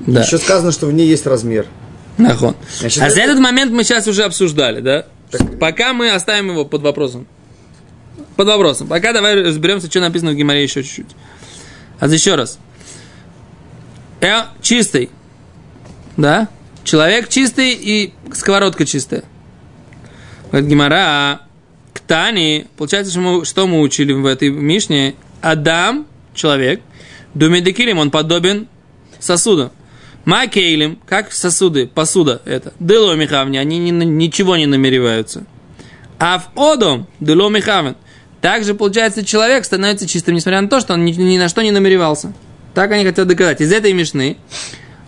Да. 0.00 0.22
Еще 0.22 0.38
сказано, 0.38 0.72
что 0.72 0.86
в 0.86 0.92
ней 0.92 1.06
есть 1.06 1.26
размер. 1.26 1.66
Нахон. 2.18 2.56
Значит, 2.80 3.02
а 3.02 3.06
это- 3.06 3.14
за 3.14 3.20
этот 3.22 3.38
момент 3.38 3.72
мы 3.72 3.84
сейчас 3.84 4.06
уже 4.08 4.24
обсуждали, 4.24 4.80
да? 4.80 5.06
Пока 5.60 5.92
мы 5.92 6.10
оставим 6.10 6.50
его 6.50 6.64
под 6.64 6.82
вопросом. 6.82 7.26
Под 8.36 8.46
вопросом. 8.48 8.86
Пока 8.88 9.12
давай 9.12 9.40
разберемся, 9.42 9.88
что 9.88 10.00
написано 10.00 10.32
в 10.32 10.34
Гимаре 10.34 10.62
еще 10.62 10.82
чуть-чуть. 10.82 11.06
А 12.00 12.08
еще 12.08 12.34
раз. 12.34 12.58
Э, 14.20 14.42
чистый. 14.60 15.10
Да? 16.16 16.48
Человек 16.84 17.28
чистый 17.28 17.72
и 17.72 18.12
сковородка 18.34 18.84
чистая. 18.84 19.22
Говорит 20.50 20.68
Гимара, 20.68 21.42
Ктани, 22.12 22.66
получается, 22.76 23.10
что 23.10 23.20
мы, 23.20 23.44
что 23.46 23.66
мы 23.66 23.80
учили 23.80 24.12
в 24.12 24.26
этой 24.26 24.50
Мишне? 24.50 25.14
Адам, 25.40 26.06
человек, 26.34 26.82
Думедекилим, 27.32 27.98
он 27.98 28.10
подобен 28.10 28.68
сосуду. 29.18 29.72
Макейлем, 30.26 30.98
как 31.06 31.32
сосуды, 31.32 31.86
посуда 31.86 32.42
это. 32.44 32.74
Дыло 32.78 33.14
михавни, 33.14 33.56
они 33.56 33.78
ни 33.78 33.90
ничего 34.04 34.58
не 34.58 34.66
намереваются. 34.66 35.46
А 36.18 36.38
в 36.38 36.60
одом, 36.60 37.08
дыло 37.18 37.48
михавен, 37.48 37.96
также, 38.42 38.74
получается, 38.74 39.24
человек 39.24 39.64
становится 39.64 40.06
чистым, 40.06 40.34
несмотря 40.34 40.60
на 40.60 40.68
то, 40.68 40.80
что 40.80 40.92
он 40.92 41.06
ни, 41.06 41.12
ни 41.12 41.38
на 41.38 41.48
что 41.48 41.62
не 41.62 41.70
намеревался. 41.70 42.34
Так 42.74 42.92
они 42.92 43.06
хотят 43.06 43.26
доказать. 43.26 43.62
Из 43.62 43.72
этой 43.72 43.94
мишны 43.94 44.36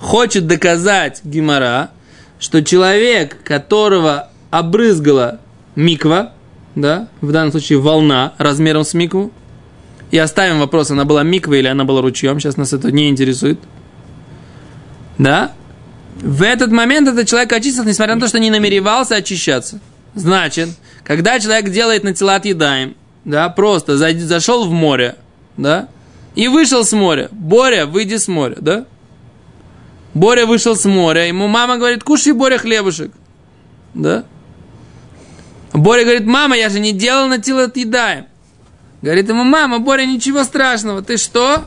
хочет 0.01 0.47
доказать 0.47 1.21
Гимара, 1.23 1.91
что 2.39 2.65
человек, 2.65 3.43
которого 3.45 4.31
обрызгала 4.51 5.41
миква, 5.77 6.34
да, 6.75 7.09
в 7.21 7.31
данном 7.33 7.51
случае 7.51 7.79
волна 7.79 8.35
размером 8.39 8.85
с 8.85 8.95
микву, 8.95 9.33
и 10.11 10.19
оставим 10.19 10.61
вопрос, 10.61 10.91
она 10.91 11.05
была 11.05 11.23
миква 11.23 11.55
или 11.55 11.67
она 11.67 11.85
была 11.85 12.01
ручьем, 12.03 12.41
сейчас 12.41 12.57
нас 12.57 12.73
это 12.73 12.93
не 12.93 13.09
интересует, 13.09 13.59
да, 15.19 15.53
в 16.21 16.43
этот 16.43 16.71
момент 16.71 17.09
этот 17.09 17.29
человек 17.29 17.53
очистился, 17.53 17.89
несмотря 17.89 18.15
на 18.15 18.21
то, 18.21 18.29
что 18.29 18.39
не 18.39 18.51
намеревался 18.51 19.17
очищаться. 19.17 19.81
Значит, 20.15 20.69
когда 21.03 21.41
человек 21.41 21.71
делает 21.71 22.05
на 22.05 22.15
тела 22.15 22.41
едаем, 22.43 22.95
да, 23.25 23.49
просто 23.49 23.97
зашел 23.97 24.67
в 24.67 24.71
море, 24.71 25.17
да, 25.57 25.89
и 26.35 26.49
вышел 26.49 26.85
с 26.85 26.93
моря. 26.93 27.29
Боря, 27.33 27.87
выйди 27.87 28.17
с 28.17 28.29
моря, 28.29 28.57
да? 28.61 28.87
Боря 30.15 30.47
вышел 30.47 30.77
с 30.77 30.85
моря, 30.85 31.27
ему 31.27 31.49
мама 31.49 31.79
говорит, 31.79 32.05
кушай, 32.05 32.33
Боря, 32.33 32.59
хлебушек, 32.59 33.11
да? 33.95 34.25
Боря 35.75 36.05
говорит, 36.05 36.25
мама, 36.25 36.57
я 36.57 36.69
же 36.69 36.79
не 36.79 36.93
делал 36.93 37.27
на 37.27 37.39
тело 37.39 37.71
едаем. 37.75 38.27
Говорит 39.03 39.29
ему, 39.29 39.43
мама, 39.43 39.81
Боря, 39.81 40.07
ничего 40.07 40.45
страшного, 40.45 41.03
ты 41.03 41.17
что? 41.17 41.65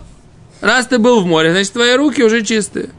Раз 0.62 0.88
ты 0.88 0.98
был 0.98 1.22
в 1.22 1.26
море, 1.26 1.52
значит, 1.52 1.74
твои 1.74 1.94
руки 1.96 2.24
уже 2.24 2.42
чистые. 2.42 2.90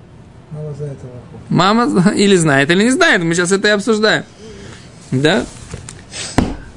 Мало 0.51 0.75
за 0.75 0.85
этого. 0.85 1.11
Мама 1.49 2.13
или 2.15 2.37
знает, 2.37 2.71
или 2.71 2.85
не 2.85 2.91
знает, 2.91 3.23
мы 3.25 3.35
сейчас 3.35 3.51
это 3.51 3.69
и 3.69 3.71
обсуждаем. 3.71 4.25
Да? 5.11 5.47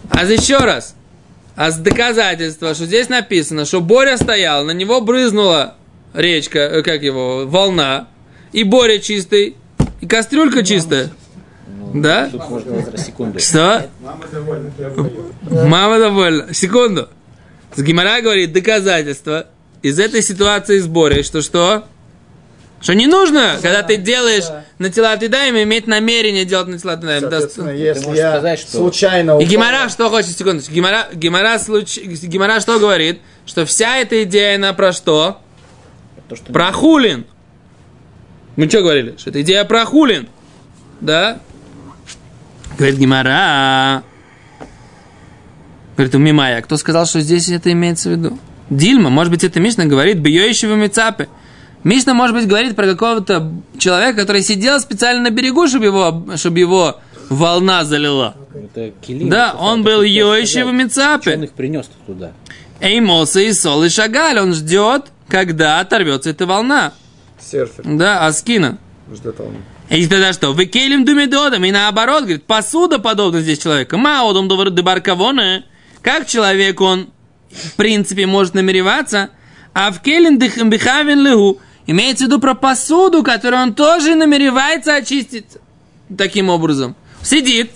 А 0.09 0.25
еще 0.25 0.57
раз. 0.57 0.95
А 1.57 1.69
с 1.69 1.77
доказательства, 1.77 2.73
что 2.73 2.85
здесь 2.85 3.09
написано, 3.09 3.65
что 3.65 3.81
Боря 3.81 4.15
стоял, 4.15 4.63
на 4.63 4.71
него 4.71 5.01
брызнула 5.01 5.75
речка, 6.13 6.59
э, 6.59 6.83
как 6.83 7.03
его, 7.03 7.45
волна, 7.45 8.07
и 8.53 8.63
Боря 8.63 8.99
чистый, 8.99 9.57
и 9.99 10.07
кастрюлька 10.07 10.63
чистая. 10.63 11.11
Да? 11.93 12.29
Секунду. 12.97 13.39
Что? 13.39 13.87
Мама 15.49 15.99
довольна. 15.99 16.53
Секунду. 16.53 17.09
С 17.75 17.81
Гимара 17.81 18.21
говорит 18.21 18.51
доказательство 18.53 19.47
из 19.81 19.99
этой 19.99 20.21
ситуации 20.21 20.79
с 20.79 20.87
Борей, 20.87 21.23
что 21.23 21.41
что? 21.41 21.85
Что 22.81 22.95
не 22.95 23.05
нужно, 23.05 23.57
когда 23.61 23.83
ты 23.83 23.95
делаешь 23.97 24.45
на 24.79 24.89
тела 24.89 25.13
едаем, 25.13 25.55
иметь 25.55 25.85
намерение 25.85 26.45
делать 26.45 26.67
на 26.67 26.79
тела 26.79 26.93
едаем. 26.93 27.21
Соответственно, 27.21 27.69
если 27.69 28.15
я 28.15 28.31
сказать, 28.31 28.59
что- 28.59 28.77
случайно 28.77 29.39
И 29.39 29.45
Гимара 29.45 29.87
что 29.87 30.09
хочет, 30.09 30.35
секундочку, 30.37 30.73
Гимара, 30.73 31.07
Гимара, 31.13 31.59
случ... 31.59 31.99
Гимара 31.99 32.59
что 32.59 32.79
говорит? 32.79 33.21
Что 33.45 33.65
вся 33.65 33.97
эта 33.97 34.23
идея, 34.23 34.55
она 34.55 34.73
про 34.73 34.93
что? 34.93 35.37
То, 36.27 36.35
что 36.35 36.51
Про 36.51 36.71
хулин. 36.71 37.25
Мы 38.55 38.67
что 38.67 38.81
говорили? 38.81 39.15
Что 39.17 39.29
это 39.29 39.41
идея 39.41 39.63
про 39.63 39.85
хулин. 39.85 40.27
Да? 41.01 41.39
Говорит 42.81 42.97
Гимара. 42.97 44.01
Говорит, 45.95 46.15
у 46.15 46.17
Мимая, 46.17 46.63
кто 46.63 46.77
сказал, 46.77 47.05
что 47.05 47.21
здесь 47.21 47.47
это 47.49 47.71
имеется 47.71 48.09
в 48.09 48.13
виду? 48.13 48.39
Дильма, 48.71 49.11
может 49.11 49.31
быть, 49.31 49.43
это 49.43 49.59
Мишна 49.59 49.85
говорит, 49.85 50.17
бьёющего 50.17 50.73
мицапы. 50.73 51.27
Мишна, 51.83 52.15
может 52.15 52.35
быть, 52.35 52.47
говорит 52.47 52.75
про 52.75 52.87
какого-то 52.87 53.51
человека, 53.77 54.21
который 54.21 54.41
сидел 54.41 54.79
специально 54.79 55.21
на 55.21 55.29
берегу, 55.29 55.67
чтобы 55.67 55.85
его, 55.85 56.25
чтобы 56.37 56.57
его 56.57 56.99
волна 57.29 57.85
залила. 57.85 58.35
Это 58.51 58.91
килим. 58.99 59.29
Да, 59.29 59.49
это 59.49 59.57
он 59.57 59.83
был 59.83 59.99
сказать. 59.99 60.73
Мицапе. 60.73 61.35
Он 61.35 61.43
их 61.43 61.51
принес 61.51 61.87
туда. 62.07 62.31
Эймоса 62.79 63.41
и 63.41 63.53
Сол 63.53 63.83
и 63.83 63.89
Шагаль, 63.89 64.39
он 64.39 64.55
ждет, 64.55 65.11
когда 65.27 65.81
оторвется 65.81 66.31
эта 66.31 66.47
волна. 66.47 66.93
Серфер. 67.39 67.83
Да, 67.85 68.25
Аскина. 68.25 68.79
Ждет 69.13 69.39
он. 69.39 69.57
И 69.91 70.07
тогда 70.07 70.31
что? 70.31 70.53
Вы 70.53 70.67
келим 70.67 71.03
думедодом. 71.03 71.65
И 71.65 71.71
наоборот, 71.71 72.21
говорит, 72.21 72.45
посуда 72.45 72.97
подобна 72.97 73.41
здесь 73.41 73.59
человека. 73.59 73.97
Маодом 73.97 74.47
дебаркавоне. 74.47 75.65
Как 76.01 76.27
человек, 76.27 76.79
он, 76.79 77.09
в 77.51 77.73
принципе, 77.73 78.25
может 78.25 78.53
намереваться. 78.53 79.31
А 79.73 79.91
в 79.91 80.01
келин 80.01 80.39
бихавин 80.39 81.19
легу. 81.19 81.59
Имеется 81.87 82.23
в 82.23 82.27
виду 82.27 82.39
про 82.39 82.55
посуду, 82.55 83.21
которую 83.21 83.63
он 83.63 83.73
тоже 83.73 84.15
намеревается 84.15 84.95
очистить 84.95 85.57
таким 86.17 86.47
образом. 86.47 86.95
Сидит, 87.21 87.71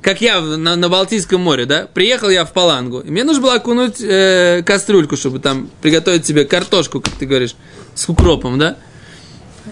как 0.00 0.22
я 0.22 0.40
на, 0.40 0.74
на 0.74 0.88
Балтийском 0.88 1.42
море, 1.42 1.66
да? 1.66 1.86
Приехал 1.92 2.30
я 2.30 2.46
в 2.46 2.52
Палангу, 2.52 3.00
и 3.00 3.10
мне 3.10 3.24
нужно 3.24 3.42
было 3.42 3.54
окунуть 3.54 4.00
э, 4.00 4.62
кастрюльку, 4.64 5.16
чтобы 5.16 5.40
там 5.40 5.68
приготовить 5.82 6.24
себе 6.24 6.44
картошку, 6.46 7.00
как 7.00 7.12
ты 7.14 7.26
говоришь, 7.26 7.56
с 7.94 8.08
укропом, 8.08 8.58
да? 8.58 8.76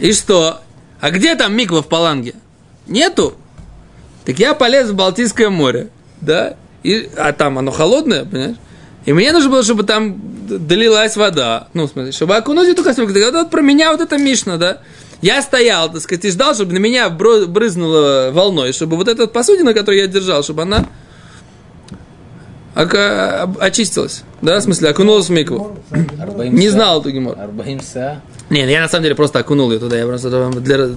И 0.01 0.13
что? 0.13 0.64
А 1.05 1.11
где 1.11 1.35
там 1.35 1.55
миква 1.55 1.83
в 1.83 1.87
Паланге? 1.87 2.33
Нету. 2.87 3.35
Так 4.25 4.39
я 4.39 4.55
полез 4.55 4.89
в 4.89 4.95
Балтийское 4.95 5.51
море, 5.51 5.91
да? 6.23 6.57
И, 6.83 7.11
а 7.19 7.35
там 7.35 7.59
оно 7.59 7.73
холодное, 7.73 8.25
понимаешь? 8.25 8.57
И 9.05 9.13
мне 9.13 9.31
нужно 9.33 9.51
было, 9.51 9.63
чтобы 9.63 9.83
там 9.83 10.19
долилась 10.49 11.15
вода. 11.19 11.69
Ну, 11.75 11.87
смотри, 11.89 12.13
чтобы 12.13 12.37
окунуть 12.37 12.71
эту 12.71 12.83
кастрюльку. 12.83 13.13
Так 13.13 13.35
вот, 13.35 13.51
про 13.51 13.61
меня 13.61 13.93
вот 13.93 14.01
это 14.01 14.17
Мишна, 14.17 14.57
да? 14.57 14.79
Я 15.21 15.43
стоял, 15.43 15.93
так 15.93 16.01
сказать, 16.01 16.25
и 16.25 16.31
ждал, 16.31 16.55
чтобы 16.55 16.73
на 16.73 16.79
меня 16.79 17.11
брызнуло 17.11 18.31
волной, 18.33 18.73
чтобы 18.73 18.97
вот 18.97 19.07
эта 19.07 19.27
посудина, 19.27 19.75
которую 19.75 20.01
я 20.01 20.07
держал, 20.07 20.43
чтобы 20.43 20.63
она 20.63 20.87
очистилась. 22.75 24.23
Да, 24.41 24.59
в 24.59 24.63
смысле, 24.63 24.89
окунулась 24.89 25.27
в 25.27 25.33
микву. 25.33 25.77
Не 25.91 26.71
знал 26.71 27.03
эту 27.03 27.11
гемор. 27.11 27.37
Са. 28.55 28.61
Нет, 28.61 28.71
я 28.71 28.81
на 28.81 28.89
самом 28.89 29.03
деле 29.05 29.15
просто 29.15 29.39
окунул 29.39 29.71
ее 29.73 29.79
туда. 29.79 29.97
Я 29.97 30.07
просто 30.07 30.51
для, 30.61 30.89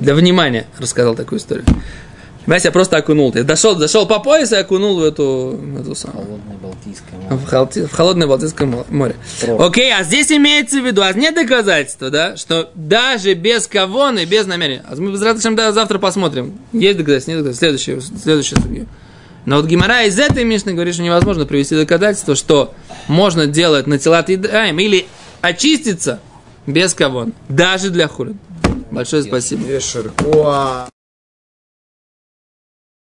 для 0.00 0.14
внимания 0.14 0.66
рассказал 0.78 1.14
такую 1.14 1.38
историю. 1.38 1.64
Понимаете, 2.44 2.68
я 2.68 2.72
просто 2.72 2.96
окунул. 2.96 3.32
Я 3.34 3.44
дошел, 3.44 3.76
дошел 3.76 4.06
по 4.06 4.18
поясу 4.18 4.54
и 4.56 4.58
окунул 4.58 4.98
в 4.98 5.04
эту, 5.04 5.58
в 5.60 5.80
эту 5.80 5.94
самую. 5.94 6.26
Холодное 6.26 6.56
Балтийское 6.56 7.20
море. 7.20 7.36
В, 7.36 7.52
холти- 7.52 7.86
в 7.86 7.92
холодное 7.92 8.26
Балтийское 8.26 8.66
мо- 8.66 8.86
море. 8.88 9.16
Про. 9.40 9.66
Окей, 9.66 9.92
а 9.92 10.02
здесь 10.02 10.32
имеется 10.32 10.80
в 10.80 10.86
виду, 10.86 11.02
а 11.02 11.12
нет 11.12 11.34
доказательства, 11.34 12.10
да, 12.10 12.36
что 12.36 12.70
даже 12.74 13.34
без 13.34 13.66
кавона 13.66 14.20
и 14.20 14.24
без 14.24 14.46
намерения. 14.46 14.82
А 14.88 14.96
мы 14.96 15.12
без 15.12 15.20
да, 15.20 15.72
завтра 15.72 15.98
посмотрим. 15.98 16.58
Есть 16.72 16.96
доказательства, 16.96 17.32
нет 17.32 17.44
доказательств. 17.44 17.60
Следующее, 17.60 18.00
следующее 18.22 18.60
судья. 18.62 18.84
Но 19.44 19.56
вот 19.56 19.66
Гимара 19.66 20.04
из 20.04 20.18
этой 20.18 20.44
Мишны 20.44 20.72
говорит, 20.72 20.94
что 20.94 21.02
невозможно 21.02 21.46
привести 21.46 21.74
доказательство, 21.74 22.34
что 22.34 22.74
можно 23.06 23.46
делать 23.46 23.86
на 23.86 23.98
тела 23.98 24.22
или 24.22 25.06
очиститься 25.40 26.20
без 26.66 26.94
кавона. 26.94 27.32
Даже 27.48 27.90
для 27.90 28.08
хулин. 28.08 28.38
Большое 28.90 29.22
спасибо. 29.22 29.62